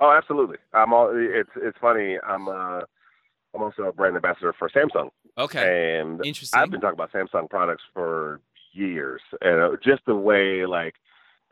[0.00, 0.56] Oh, absolutely.
[0.72, 1.10] I'm all.
[1.14, 2.18] It's it's funny.
[2.26, 2.80] I'm uh,
[3.54, 5.98] I'm also a brand ambassador for Samsung, Okay.
[6.00, 6.58] and Interesting.
[6.60, 8.40] I've been talking about Samsung products for
[8.72, 10.94] years, and uh, just the way like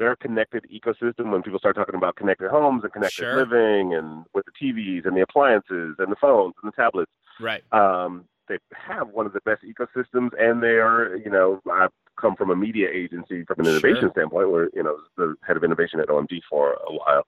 [0.02, 3.36] their connected ecosystem when people start talking about connected homes and connected Sure.
[3.36, 7.12] living and with the TVs and the appliances and the phones and the tablets.
[7.40, 7.62] right.
[7.72, 12.34] um, they have one of the best ecosystems, and they are, you know, I've come
[12.34, 13.76] from a media agency from an Sure.
[13.76, 17.24] innovation standpoint, where you know, the head of innovation at OMG for a while,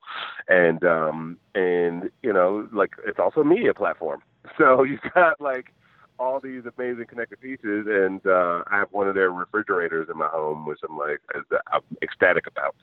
[0.49, 4.21] and um, and you know, like it's also a media platform,
[4.59, 5.73] so you've got like
[6.19, 10.29] all these amazing connected pieces, and uh, I have one of their refrigerators in my
[10.29, 11.21] home, which I'm like
[11.73, 12.75] I'm ecstatic about.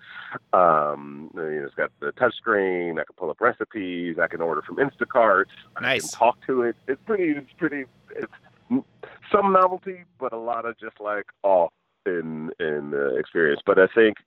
[0.54, 3.00] Um, you know, it's got the touch screen.
[3.00, 4.18] I can pull up recipes.
[4.22, 5.46] I can order from Instacart.
[5.78, 6.02] I Nice.
[6.02, 6.76] can talk to it.
[6.88, 7.32] It's pretty.
[7.38, 7.86] It's pretty.
[8.16, 8.84] It's
[9.32, 11.68] some novelty, but a lot of just like awe
[12.06, 13.62] in in the experience.
[13.66, 14.18] But I think.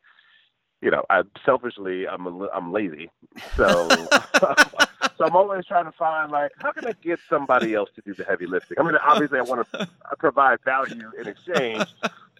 [0.83, 3.11] You know, I selfishly, I'm a, I'm lazy,
[3.57, 3.89] so
[5.17, 8.15] so I'm always trying to find like how can I get somebody else to do
[8.15, 8.79] the heavy lifting.
[8.79, 9.89] I mean, obviously, I want to
[10.19, 11.85] provide value in exchange,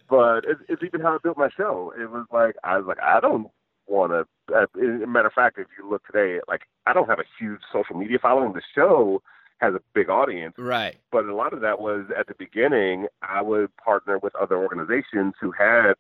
[0.09, 1.93] but it's, it's even how I built my show.
[1.99, 3.49] It was like I was like I don't
[3.87, 4.27] want to.
[4.55, 7.25] Uh, as a matter of fact, if you look today, like I don't have a
[7.39, 8.53] huge social media following.
[8.53, 9.23] The show
[9.59, 10.97] has a big audience, Right.
[11.13, 13.07] but a lot of that was at the beginning.
[13.23, 15.95] I would partner with other organizations who had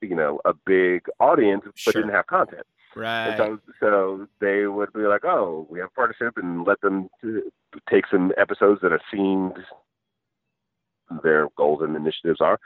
[0.00, 1.92] you know a big audience but Sure.
[1.94, 2.66] didn't have content.
[2.98, 3.36] Right.
[3.36, 7.08] So, so they would be like, "Oh, we have a partnership," and let them
[7.88, 9.56] take some episodes that are themed
[11.22, 12.58] their goals and initiatives are,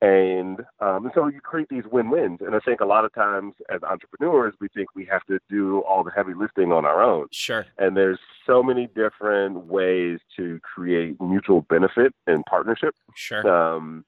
[0.00, 2.38] and um, and so you create these win-wins.
[2.40, 5.80] And I think a lot of times as entrepreneurs, we think we have to do
[5.80, 7.66] all the heavy lifting on our own, Sure.
[7.78, 12.94] and there's so many different ways to create mutual benefit and partnership.
[13.14, 13.48] Sure.
[13.48, 14.04] Um,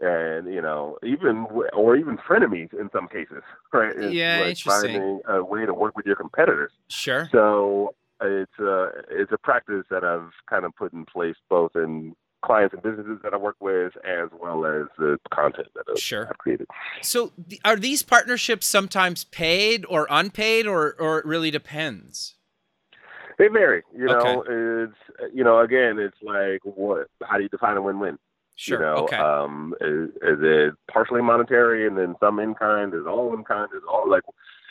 [0.00, 3.94] and you know, even or even frenemies in some cases, right?
[3.96, 4.92] It's Yeah, like interesting.
[4.92, 6.72] Finding a way to work with your competitors.
[6.88, 7.28] Sure.
[7.32, 12.14] So it's a it's a practice that I've kind of put in place both in
[12.44, 16.28] clients and businesses that I work with, as well as the content that I've, Sure.
[16.28, 16.68] I've created.
[17.02, 17.32] So
[17.64, 22.36] are these partnerships sometimes paid or unpaid or or it really depends?
[23.38, 23.82] They vary.
[23.96, 27.06] You know, it's you know, again, it's like what?
[27.22, 28.18] How do you define a win-win?
[28.58, 28.80] Sure.
[28.80, 29.16] You know, okay.
[29.16, 32.92] um, is, is it partially monetary and then some in kind?
[32.92, 33.68] Is all in kind?
[33.72, 34.24] Is all like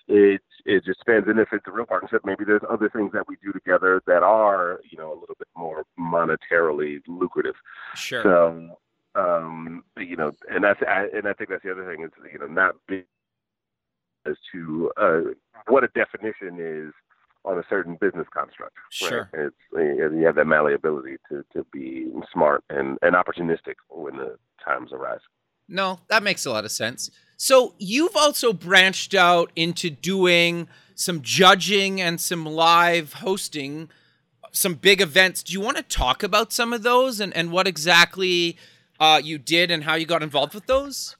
[0.09, 0.41] it?
[0.65, 1.29] It just depends.
[1.29, 4.23] And if it's a real partnership, maybe there's other things that we do together that
[4.23, 7.55] are you know a little bit more monetarily lucrative.
[7.95, 8.23] sure.
[8.23, 8.77] So,
[9.15, 12.39] um, you know, and that's I, and I think that's the other thing is you
[12.39, 13.05] know not being
[14.25, 15.21] as to uh,
[15.67, 16.93] what a definition is
[17.47, 18.75] on a certain business construct.
[18.89, 19.29] Sure.
[19.33, 19.47] Right?
[19.47, 19.55] It's
[20.19, 25.21] you have that malleability to, to be smart and, and opportunistic when the times arise.
[25.69, 27.11] No, that makes a lot of sense.
[27.37, 33.89] So you've also branched out into doing some judging and some live hosting,
[34.51, 35.43] some big events.
[35.43, 38.57] Do you want to talk about some of those and, and what exactly
[38.99, 41.16] uh, you did and how you got involved with those?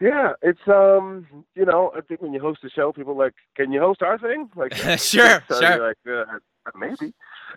[0.00, 3.34] Yeah, it's um, you know, I think when you host a show, people are like,
[3.54, 4.48] can you host our thing?
[4.56, 5.88] Like, Sure, so sure.
[5.88, 6.38] Like, uh,
[6.74, 7.12] maybe.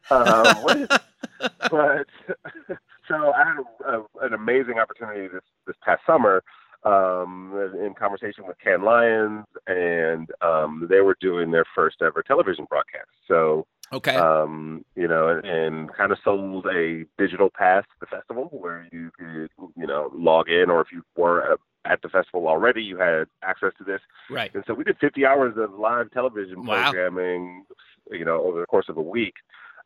[0.10, 0.88] What is,
[1.72, 2.08] but
[3.08, 6.44] so I had a, a, an amazing opportunity this this past summer
[6.84, 12.66] um, in conversation with Cannes Lions, and um, they were doing their first ever television
[12.70, 13.10] broadcast.
[13.28, 14.16] So Okay.
[14.16, 18.88] um, you know, and, and kind of sold a digital pass to the festival where
[18.92, 22.82] you could, you know, log in, or if you were a at the festival already.
[22.84, 24.54] You had access to this, Right.
[24.54, 26.84] and so we did 50 hours of live television Wow.
[26.92, 27.66] programming,
[28.12, 29.36] you know, over the course of a week,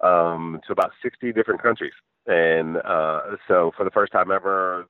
[0.02, 1.94] um, to about 60 different countries.
[2.28, 4.86] And uh, so, for the first time ever,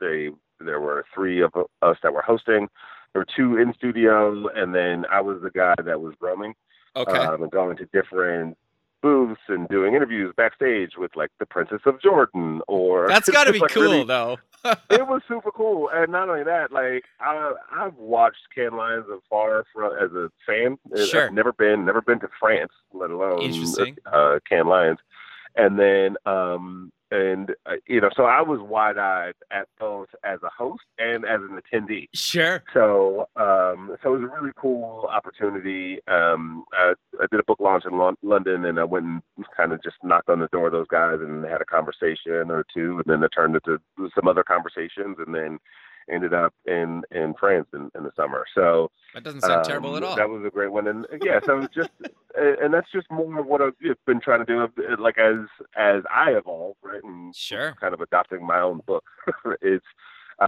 [0.00, 2.68] they there were three of us that were hosting.
[3.12, 6.54] There were two in studio, and then I was the guy that was roaming
[6.96, 7.18] Okay.
[7.18, 8.56] um, and going to different
[9.02, 13.52] booths and doing interviews backstage with like the Princess of Jordan or That's got to
[13.52, 14.38] be like, cool, really- though.
[14.90, 19.64] it was super cool, and not only that, like I I've watched Cannes Lions afar
[19.72, 20.78] from as a fan.
[21.06, 21.26] Sure.
[21.26, 23.96] I've never been never been to France, let alone Interesting.
[24.06, 24.98] uh, Cannes Lions,
[25.56, 30.38] and then um and uh, you know so I was wide eyed at both as
[30.42, 32.08] a host and as an attendee.
[32.14, 32.62] Sure.
[32.72, 36.00] So, um, so it was a really cool opportunity.
[36.08, 39.22] Um, I, I did a book launch in Lon- London, and I went and
[39.56, 42.64] kind of just knocked on the door of those guys and had a conversation or
[42.72, 43.80] two, and then it turned into
[44.14, 45.58] some other conversations, and then
[46.10, 48.44] ended up in in France in, in the summer.
[48.54, 50.16] So That doesn't sound terrible um, at all.
[50.16, 51.90] That was a great one, and yeah, so just,
[52.36, 53.74] and that's just more of what I've
[54.06, 54.66] been trying to do,
[54.98, 57.76] like as as I evolve, right, and Sure.
[57.80, 59.04] kind of adopting my own book.
[59.62, 59.84] it's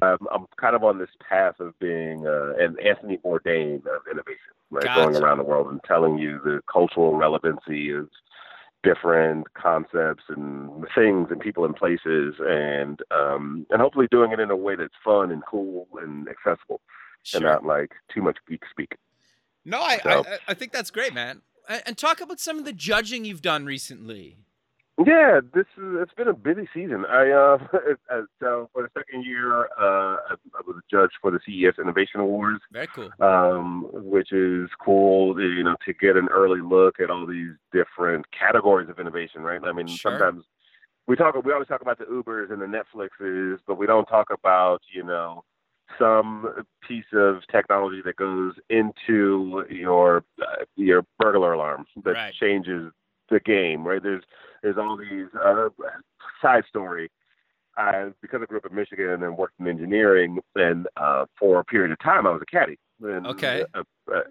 [0.01, 4.53] um, I'm kind of on this path of being uh, an Anthony Bourdain of innovation,
[4.71, 4.85] right?
[4.85, 8.09] Going around the world and telling you the cultural relevancy of
[8.83, 14.51] different concepts and things and people and places, and um, and hopefully doing it in
[14.51, 16.81] a way that's fun and cool and accessible,
[17.35, 18.97] and not like too much geek speak.
[19.65, 21.43] No, I, So- I I think that's great, man.
[21.87, 24.37] And talk about some of the judging you've done recently.
[25.05, 27.05] Yeah, this is it's been a busy season.
[27.07, 27.59] I uh,
[28.13, 31.79] uh so for the second year, uh, I, I was a judge for the CES
[31.81, 33.11] Innovation Awards, Very cool.
[33.21, 35.41] um, which is cool.
[35.41, 39.61] You know, to get an early look at all these different categories of innovation, right?
[39.65, 40.13] I mean, Sure.
[40.13, 40.45] sometimes
[41.07, 44.29] we talk, we always talk about the Ubers and the Netflixes, but we don't talk
[44.31, 45.43] about you know
[45.99, 52.35] some piece of technology that goes into your uh, your burglar alarm that Right.
[52.35, 52.93] changes
[53.33, 54.03] the game, right?
[54.03, 54.23] There's
[54.63, 55.69] there's all these uh,
[56.41, 57.11] side story.
[57.77, 61.65] I, because I grew up in Michigan and worked in engineering, and uh, for a
[61.65, 62.79] period of time I was a caddy.
[63.03, 63.65] And, Okay.
[63.75, 63.83] Uh,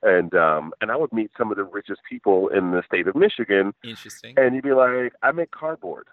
[0.04, 3.16] and um, and I would meet some of the richest people in the state of
[3.16, 4.36] Michigan, Interesting.
[4.38, 6.08] and you'd be like, I make cardboard.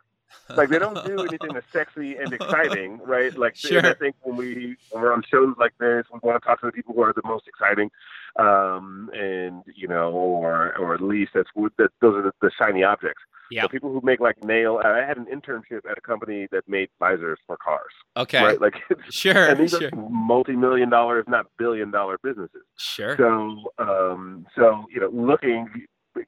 [0.57, 3.37] Like they don't do anything that's sexy and exciting, right?
[3.37, 3.85] Like Sure.
[3.85, 6.67] I think when we when we're on shows like this, we want to talk to
[6.67, 7.91] the people who are the most exciting,
[8.39, 12.51] um, and you know, or or at least that's what that those are the, the
[12.59, 13.23] shiny objects.
[13.51, 13.63] Yeah.
[13.63, 14.79] The people who make like nail.
[14.85, 18.43] I had an internship at a company that made visors for cars, Okay.
[18.45, 18.61] right?
[18.61, 18.75] Like,
[19.11, 19.47] Sure.
[19.49, 19.89] and these Sure.
[19.91, 22.61] are multi-million dollar, if not billion-dollar businesses.
[22.77, 23.17] Sure.
[23.17, 25.67] So, um, so you know, looking,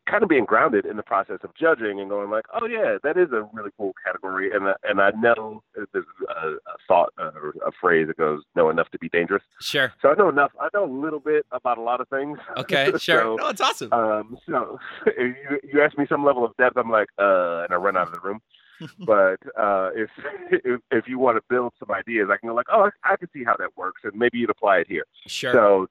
[0.06, 3.16] kind of being grounded in the process of judging and going like, oh yeah, that
[3.16, 7.72] is a really cool category, and and I know there's a, a thought or a
[7.80, 9.42] phrase that goes, know enough to be dangerous.
[9.60, 9.92] Sure.
[10.02, 10.52] So I know enough.
[10.60, 12.38] I know a little bit about a lot of things.
[12.56, 12.92] Okay.
[13.00, 13.22] Sure.
[13.22, 13.92] So, no, it's awesome.
[13.92, 17.72] um, so if you, you ask me some level of depth, I'm like, uh, and
[17.72, 18.40] I run out of the room.
[19.06, 20.10] but uh, if,
[20.50, 23.16] if if you want to build some ideas, I can go like, oh, I, I
[23.16, 25.04] can see how that works, and maybe you'd apply it here.
[25.26, 25.52] sure.
[25.52, 25.86] So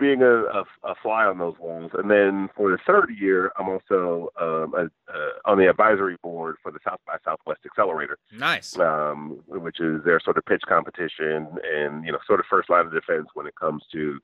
[0.00, 3.68] being a, a, a fly on those walls, and then for the third year, I'm
[3.68, 8.78] also um, a, uh, on the advisory board for the South by Southwest Accelerator, nice.
[8.78, 12.86] um, which is their sort of pitch competition and you know sort of first line
[12.86, 14.18] of defense when it comes to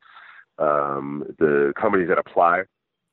[0.58, 2.64] um, the companies that apply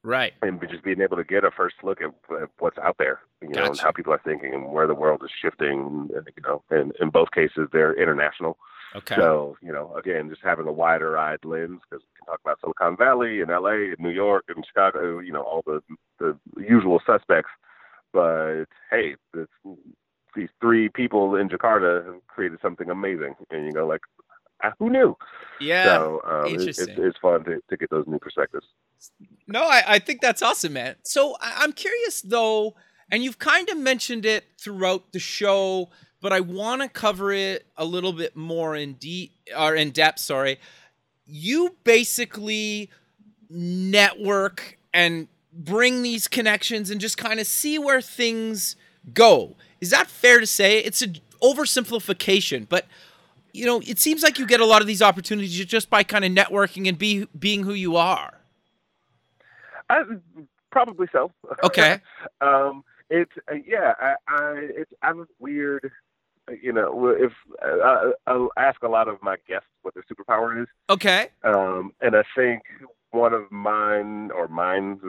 [0.05, 0.33] Right.
[0.41, 2.09] and just being able to get a first look at,
[2.41, 5.21] at what's out there, you know, and how people are thinking and where the world
[5.23, 6.09] is shifting.
[6.13, 8.57] And, you know, and in both cases, they're international.
[8.95, 9.15] Okay.
[9.15, 12.59] So, you know, again, just having a wider eyed lens because we can talk about
[12.61, 15.81] Silicon Valley and LA and New York and Chicago, you know, all the,
[16.19, 17.51] the usual suspects.
[18.11, 19.47] But hey, this,
[20.35, 23.35] these three people in Jakarta have created something amazing.
[23.49, 24.01] And you go, like,
[24.63, 25.17] ah, who knew?
[25.59, 25.85] yeah.
[25.85, 28.67] so um, it, it's, it's fun to, to get those new perspectives.
[29.47, 30.95] No, I, I think that's awesome, man.
[31.03, 32.75] So I, I'm curious though,
[33.11, 35.89] and you've kind of mentioned it throughout the show,
[36.23, 40.19] but I want to cover it a little bit more in deep or in depth.
[40.19, 40.57] Sorry,
[41.27, 42.89] you basically
[43.49, 48.77] network and bring these connections and just kind of see where things
[49.13, 49.57] go.
[49.81, 50.79] Is that fair to say?
[50.79, 52.85] It's an oversimplification, but
[53.51, 56.23] you know, it seems like you get a lot of these opportunities just by kind
[56.23, 58.39] of networking and be being who you are.
[59.89, 60.03] I,
[60.71, 61.31] probably so.
[61.63, 61.99] Okay.
[62.41, 63.93] um, it's uh, yeah.
[63.99, 65.91] I, I it's I'm weird.
[66.61, 67.31] You know, if
[67.63, 71.29] uh, I'll ask a lot of my guests what their superpower is, Okay.
[71.43, 72.63] um, and I think
[73.11, 74.99] one of mine or mine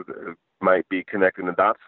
[0.61, 1.81] might be connecting the dots.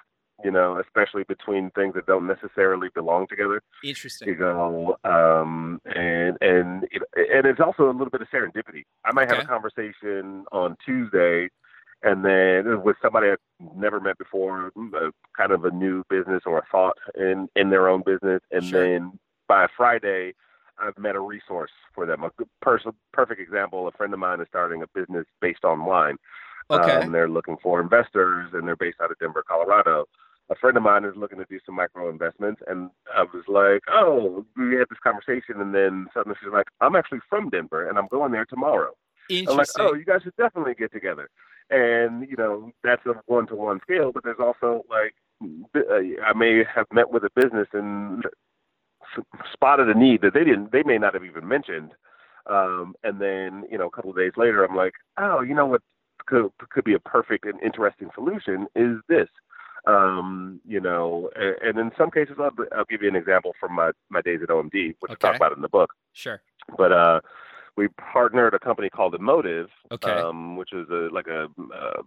[0.44, 3.64] You know, especially between things that don't necessarily belong together.
[3.84, 4.28] Interesting.
[4.28, 6.84] You know, um, and and
[7.16, 8.84] and it's also a little bit of serendipity.
[9.04, 11.50] I might have a conversation on Tuesday,
[12.04, 13.40] and then with somebody I've
[13.76, 17.88] never met before, uh, kind of a new business or a thought in in their
[17.90, 18.84] own business, and Sure.
[18.84, 19.18] then
[19.48, 20.34] by Friday,
[20.80, 22.24] I've met a resource for them.
[22.24, 23.88] A good person, perfect example.
[23.88, 26.18] A friend of mine is starting a business based on wine.
[26.70, 26.92] Okay.
[26.92, 30.06] Um, they're looking for investors, and they're based out of Denver, Colorado.
[30.50, 33.82] A friend of mine is looking to do some micro investments, and I was like,
[33.90, 37.98] "Oh, we had this conversation," and then suddenly she's like, "I'm actually from Denver, and
[37.98, 38.94] I'm going there tomorrow."
[39.30, 39.52] Interesting.
[39.52, 41.30] I'm like, "Oh, you guys should definitely get together."
[41.70, 45.16] And you know, that's a one-to-one scale, but there's also like,
[45.76, 48.24] uh, I may have met with a business and
[49.54, 51.92] spotted a need that they didn't, they may not have even mentioned.
[52.48, 55.66] Um, and then, you know, a couple of days later, I'm like, oh, you know
[55.66, 55.82] what
[56.26, 59.28] could, could be a perfect and interesting solution is this.
[59.86, 63.74] Um, you know, and, and in some cases, I'll, I'll give you an example from
[63.74, 65.28] my, my days at OMD, which I Okay.
[65.28, 65.94] talk about in the book.
[66.14, 66.42] sure.
[66.78, 67.22] But uh,
[67.78, 70.12] we partnered a company called Emotiv, Okay.
[70.12, 72.02] um, which is a like a, uh,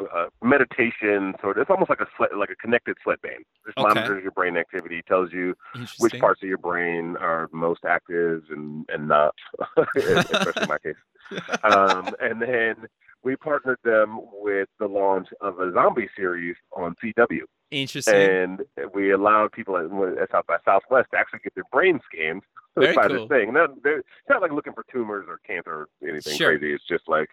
[0.00, 1.62] uh meditation sort of.
[1.62, 3.44] It's almost like a sweat, like a connected sweatband.
[3.66, 3.82] It Okay.
[3.82, 5.54] monitors your brain activity, tells you
[5.98, 9.34] which parts of your brain are most active and and not,
[9.96, 10.94] especially in my case.
[11.64, 12.86] Um, and then
[13.22, 17.40] we partnered them with the launch of a zombie series on CW,
[17.70, 18.14] Interesting.
[18.14, 18.60] and
[18.92, 19.86] we allowed people at,
[20.22, 22.42] at South by Southwest to actually get their brain scanned
[22.76, 23.20] Very by cool.
[23.20, 23.54] this thing.
[23.54, 26.56] Now, it's not like looking for tumors or cancer or anything Sure.
[26.58, 26.74] crazy.
[26.74, 27.30] It's just like,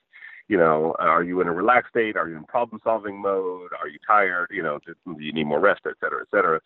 [0.51, 2.17] you know, are you in a relaxed state?
[2.17, 3.69] Are you in problem-solving mode?
[3.79, 4.49] Are you tired?
[4.51, 6.59] You know, do you need more rest, et cetera, et cetera.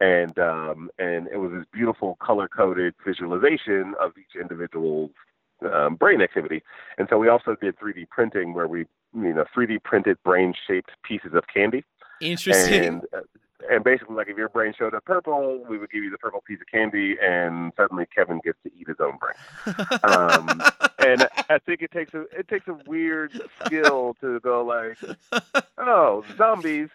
[0.00, 5.10] And um, and it was this beautiful color-coded visualization of each individual's
[5.62, 6.62] um, brain activity.
[6.96, 11.32] And so we also did 3D printing, where we, you know, 3D printed brain-shaped pieces
[11.34, 11.82] of candy.
[12.20, 12.84] Interesting.
[12.84, 13.22] And uh,
[13.70, 16.42] and basically, like if your brain showed up purple, we would give you the purple
[16.46, 19.98] piece of candy, and suddenly Kevin gets to eat his own brain.
[20.04, 20.62] um,
[21.06, 24.96] And I think it takes a it takes a weird skill to go like,
[25.76, 26.88] oh, zombies,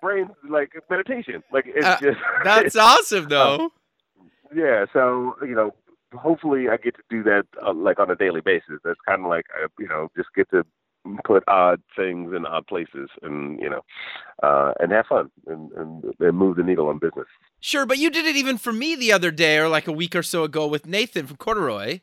[0.00, 3.70] brain like meditation, like it's Uh, just That's awesome, though.
[4.54, 4.86] yeah.
[4.94, 5.74] So you know,
[6.14, 8.80] hopefully I get to do that uh, like on a daily basis.
[8.82, 10.64] That's kind of like uh, you know, just get to
[11.24, 13.80] put odd things in odd places and you know
[14.42, 17.26] uh and have fun and, and and move the needle on business
[17.62, 20.14] Sure, but you did it even for me the other day or like a week
[20.16, 22.00] or so ago with Nathan from Corduroy.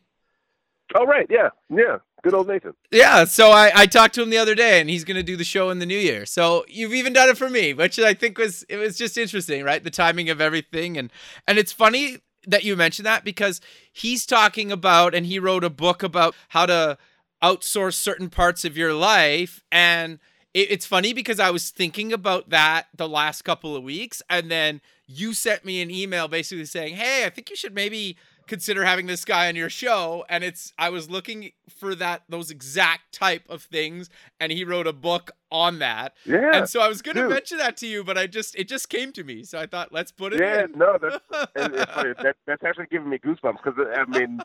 [0.95, 4.37] oh right yeah yeah good old nathan Yeah, so I, I talked to him the
[4.39, 6.25] other day and he's gonna do the show in the new year.
[6.25, 9.63] So you've even done it for me, which I think was it was just interesting,
[9.63, 9.83] right?
[9.83, 11.11] The timing of everything and
[11.47, 12.17] and it's funny
[12.47, 16.65] that you mentioned that because he's talking about and he wrote a book about how
[16.65, 16.97] to
[17.43, 20.19] outsource certain parts of your life and
[20.53, 24.49] it, it's funny because I was thinking about that the last couple of weeks and
[24.49, 28.83] then you sent me an email basically saying, "Hey, I think you should maybe consider
[28.83, 33.13] having this guy on your show." And it's I was looking for that those exact
[33.13, 34.09] type of things
[34.39, 36.13] and he wrote a book on that.
[36.25, 37.31] yeah and so I was going to dude.
[37.31, 39.43] mention that to you, but I just it just came to me.
[39.43, 41.19] So I thought, "Let's put it yeah in." no that's
[41.55, 44.41] that, that's actually giving me goosebumps because i mean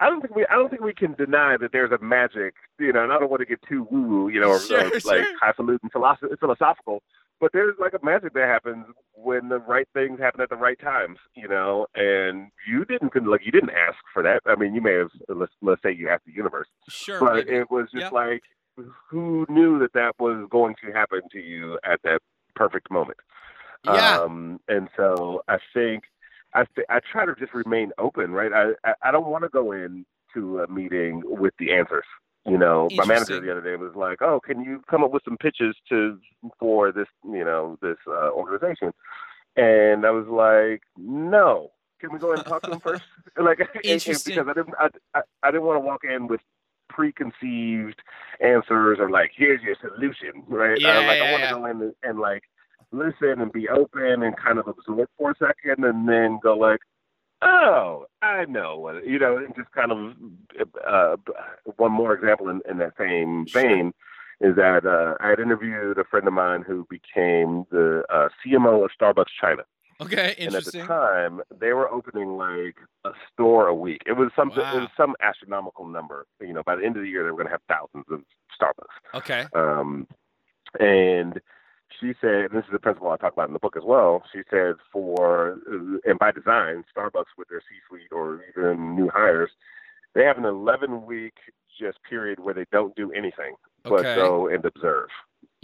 [0.00, 2.92] I don't think we I don't think we can deny that there's a magic, you
[2.92, 4.90] know, and I don't want to get too woo woo, you know, or, Sure, or
[4.90, 5.38] like sure.
[5.40, 7.02] highfalutin philosoph- philosophical,
[7.40, 10.78] but there's like a magic that happens when the right things happen at the right
[10.80, 14.40] times, you know, and you didn't like you didn't ask for that.
[14.46, 17.18] I mean, you may have let's let's say you asked the universe, sure.
[17.20, 17.56] but maybe.
[17.56, 18.12] it was just Yep.
[18.12, 18.42] like
[19.10, 22.20] who knew that that was going to happen to you at that
[22.54, 23.18] perfect moment.
[23.84, 24.20] yeah.
[24.20, 26.04] Um, and so I think
[26.54, 28.52] I th- I try to just remain open, right?
[28.52, 32.04] I I, I don't want to go in to a meeting with the answers.
[32.46, 35.22] You know, my manager the other day was like, "Oh, can you come up with
[35.24, 36.18] some pitches to
[36.58, 38.92] for this, you know, this uh, organization?"
[39.56, 43.02] And I was like, "No, can we go ahead and talk to them first?
[43.38, 44.34] Like, and- and Interesting.
[44.36, 46.40] because I didn't, I, I, I didn't want to walk in with
[46.88, 48.00] preconceived
[48.40, 50.80] answers or like, here's your solution, right?
[50.80, 51.50] Yeah, uh, like, yeah, I want yeah.
[51.50, 52.42] to go in and, and like
[52.92, 56.80] listen and be open and kind of absorb for a second, and then go like,
[57.42, 60.14] oh, I know what, you know, and just kind of
[60.86, 61.16] uh,
[61.76, 63.62] one more example in, in that same Sure.
[63.62, 63.92] vein
[64.40, 68.84] is that uh, I had interviewed a friend of mine who became the uh, CMO
[68.84, 69.62] of Starbucks China.
[70.00, 70.80] okay, interesting.
[70.80, 74.02] And at the time, they were opening like a store a week.
[74.06, 76.26] It was some it was some astronomical number.
[76.40, 78.20] You know, by the end of the year, they were going to have thousands of
[78.60, 79.18] Starbucks.
[79.18, 79.46] Okay.
[79.54, 80.06] Um,
[80.78, 81.40] and
[82.00, 84.22] she said, and this is a principle I talk about in the book as well.
[84.32, 85.58] She said, for
[86.04, 89.50] and by design, Starbucks with their C-suite or even new hires,
[90.14, 91.34] they have an 11 week
[91.78, 94.14] just period where they don't do anything but Okay.
[94.16, 95.08] go and observe.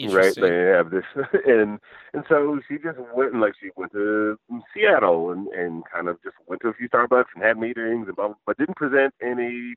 [0.03, 0.35] right?
[0.35, 1.05] They have this,
[1.47, 1.79] and
[2.13, 4.39] and so she just went and like she went to
[4.73, 8.17] Seattle and and kind of just went to a few Starbucks and had meetings and
[8.17, 9.75] blah, but didn't present any,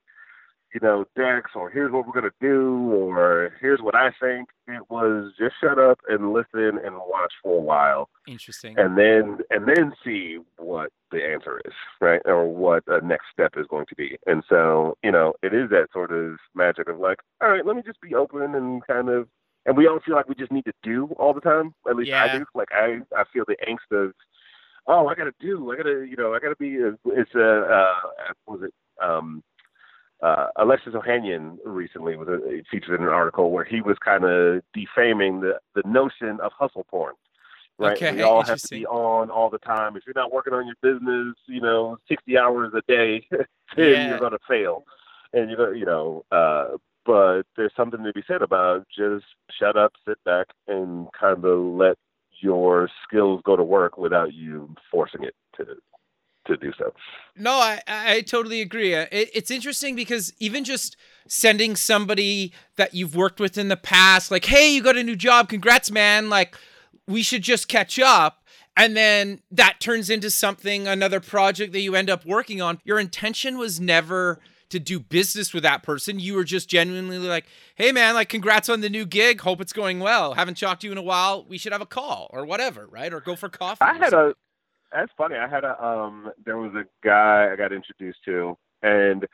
[0.74, 4.50] you know, decks or here's what we're gonna do or here's what I think.
[4.68, 8.10] It was just shut up and listen and watch for a while.
[8.28, 8.78] Interesting.
[8.78, 12.22] And then and then see what the answer is, right?
[12.26, 14.18] Or what the next step is going to be.
[14.26, 17.76] And so, you know, it is that sort of magic of like, all right, let
[17.76, 19.28] me just be open and kind of
[19.68, 21.76] and we all feel like we just need to do all the time.
[21.88, 22.24] At least yeah.
[22.24, 22.46] I do.
[22.56, 24.14] Like I, I feel the angst of,
[24.88, 26.78] oh, I gotta do, I gotta, you know, I gotta be.
[26.78, 29.44] A, it's a, uh, was it, um,
[30.22, 34.62] uh, Alexis Ohanian recently was a, featured in an article where he was kind of
[34.74, 37.14] defaming the the notion of hustle porn.
[37.80, 39.96] Right, okay, we all have to be on all the time.
[39.96, 43.46] If you're not working on your business, you know, 60 hours a day, then
[43.78, 44.10] Yeah.
[44.10, 44.84] you're gonna fail.
[45.34, 49.26] And you're gonna, you know, uh, but there's something to be said about just
[49.60, 51.98] shut up, sit back, and kind of let
[52.40, 55.66] your skills go to work without you forcing it to
[56.48, 56.94] to do so.
[57.36, 58.96] No, I, I totally agree.
[58.96, 63.78] Uh, It, it's interesting because even just sending somebody that you've worked with in the
[63.78, 66.30] past, like, hey, you got a new job, congrats, man.
[66.30, 66.56] Like,
[67.08, 68.44] we should just catch up.
[68.76, 72.80] And then that turns into something, another project that you end up working on.
[72.84, 74.40] Your intention was never
[74.70, 76.20] to do business with that person.
[76.20, 77.46] You were just genuinely like,
[77.76, 79.42] hey, man, like, congrats on the new gig.
[79.42, 80.34] Hope it's going well.
[80.34, 81.46] Haven't talked to you in a while.
[81.48, 83.12] We should have a call or whatever, right?
[83.14, 83.82] Or go for coffee.
[83.82, 84.32] I had something.
[84.32, 84.47] a.
[84.92, 85.36] That's funny.
[85.36, 85.84] I had a.
[85.84, 89.30] Um, there was a guy I got introduced to, and it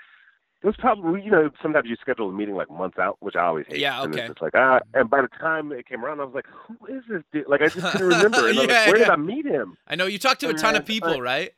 [0.68, 3.66] was probably you know sometimes you schedule a meeting like months out, which I always
[3.68, 3.80] hate.
[3.80, 4.24] Yeah, And okay.
[4.24, 6.76] it's just like ah, and by the time it came around, I was like, who
[6.88, 7.48] is this dude?
[7.48, 8.48] Like I just couldn't remember.
[8.48, 9.04] And Yeah, like, where yeah.
[9.06, 9.78] did I meet him?
[9.88, 11.54] I know you talked to a ton of people, right?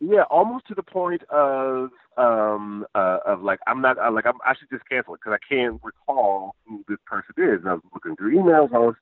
[0.00, 4.34] Yeah, almost to the point of um uh, of like I'm not uh, like I'm,
[4.46, 7.60] I should just cancel it because I can't recall who this person is.
[7.60, 8.94] And I was looking through emails, I was,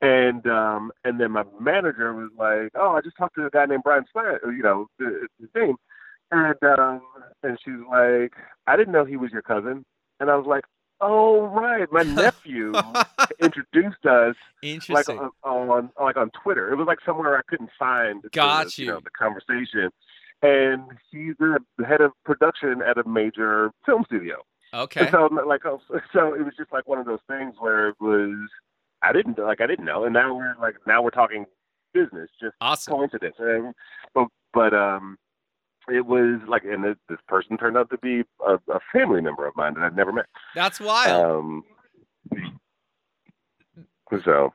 [0.00, 3.66] and um and then my manager was like, oh, I just talked to a guy
[3.66, 5.76] named Brian Stein, you know, the- his name,
[6.30, 7.00] and um
[7.42, 8.32] and she's like,
[8.66, 9.84] I didn't know he was your cousin,
[10.20, 10.64] and I was like,
[11.00, 12.72] oh right, my nephew
[13.40, 14.36] introduced us
[14.88, 16.72] like on, on like on Twitter.
[16.72, 18.90] It was like somewhere I couldn't find the, Got you you.
[18.92, 19.90] know the conversation.
[20.42, 24.36] And he's the the head of production at a major film studio.
[24.74, 25.00] okay.
[25.06, 25.62] And so like
[26.12, 28.36] so it was just like one of those things where it was
[29.04, 31.46] I didn't like I didn't know, and now we're like now we're talking
[31.92, 32.94] business, just Awesome.
[32.94, 33.36] coincidence.
[33.38, 33.74] And,
[34.14, 35.16] but but um,
[35.88, 39.46] it was like, and this, this person turned out to be a, a family member
[39.46, 40.26] of mine that I'd never met.
[40.54, 41.24] That's wild.
[41.24, 41.64] Um,
[44.24, 44.52] so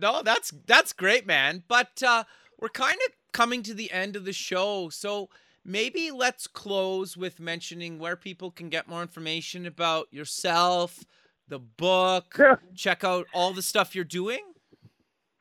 [0.00, 1.62] no, that's that's great, man.
[1.68, 2.24] But uh
[2.60, 4.88] we're kind of coming to the end of the show.
[4.88, 5.28] So
[5.64, 11.04] maybe let's close with mentioning where people can get more information about yourself,
[11.48, 12.54] the book, yeah.
[12.74, 14.40] check out all the stuff you're doing.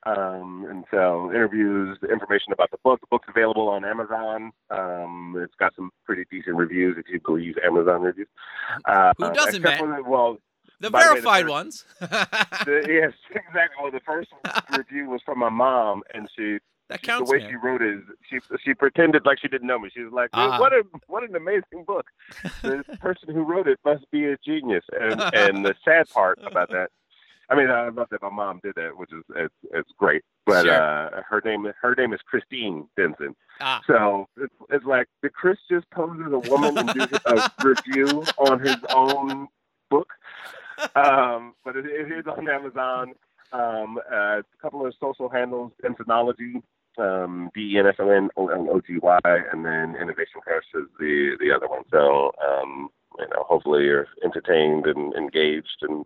[0.03, 2.99] Um, and so interviews, the information about the book.
[3.01, 4.51] The book's available on Amazon.
[4.71, 8.27] Um, it's got some pretty decent reviews if you believe Amazon reviews.
[8.85, 10.03] Uh, Who doesn't, except man?
[10.07, 10.39] well,
[10.79, 11.85] The By the way, the verified first- ones.
[11.99, 13.77] the, yes, exactly.
[13.79, 14.29] Well, the first
[14.75, 16.57] review was from my mom, and she
[16.91, 17.49] that the way man.
[17.49, 19.89] she wrote it is she she pretended like she didn't know me.
[19.93, 20.59] She was like, "Dude, Ah.
[20.59, 22.07] "What a what an amazing book!
[22.61, 26.69] the person who wrote it must be a genius." And and the sad part about
[26.71, 26.89] that,
[27.49, 30.23] I mean, I love that my mom did that, which is it's, it's great.
[30.45, 30.73] But Sure.
[30.73, 33.35] uh, her name her name is Christine Denson.
[33.59, 37.49] Ah, So it's, it's like did Chris just pose as a woman and do a
[37.63, 39.47] review on his own
[39.89, 40.07] book?
[40.95, 43.13] Um, but it, it is on Amazon.
[43.53, 46.63] Um, uh, a couple of social handles, Densonology,
[46.97, 50.41] um, B E N S O N O N O G Y, and then Innovation
[50.41, 51.83] Crush is the the other one.
[51.91, 52.89] So um,
[53.19, 56.05] you know, hopefully you're entertained and engaged, and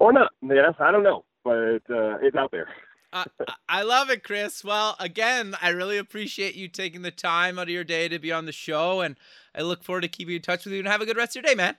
[0.00, 0.32] or not.
[0.42, 2.68] Yeah, I don't know, but uh, it's out there.
[3.12, 3.26] I,
[3.68, 4.64] I love it, Chris.
[4.64, 8.32] Well, again, I really appreciate you taking the time out of your day to be
[8.32, 9.16] on the show, and
[9.54, 10.80] I look forward to keeping in touch with you.
[10.80, 11.76] And have a good rest of your day, man.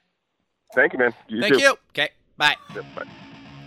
[0.76, 1.14] Thank you, man.
[1.28, 1.62] You Thank too.
[1.62, 1.76] you.
[1.90, 2.56] Okay, bye.
[2.76, 3.23] Yep, bye.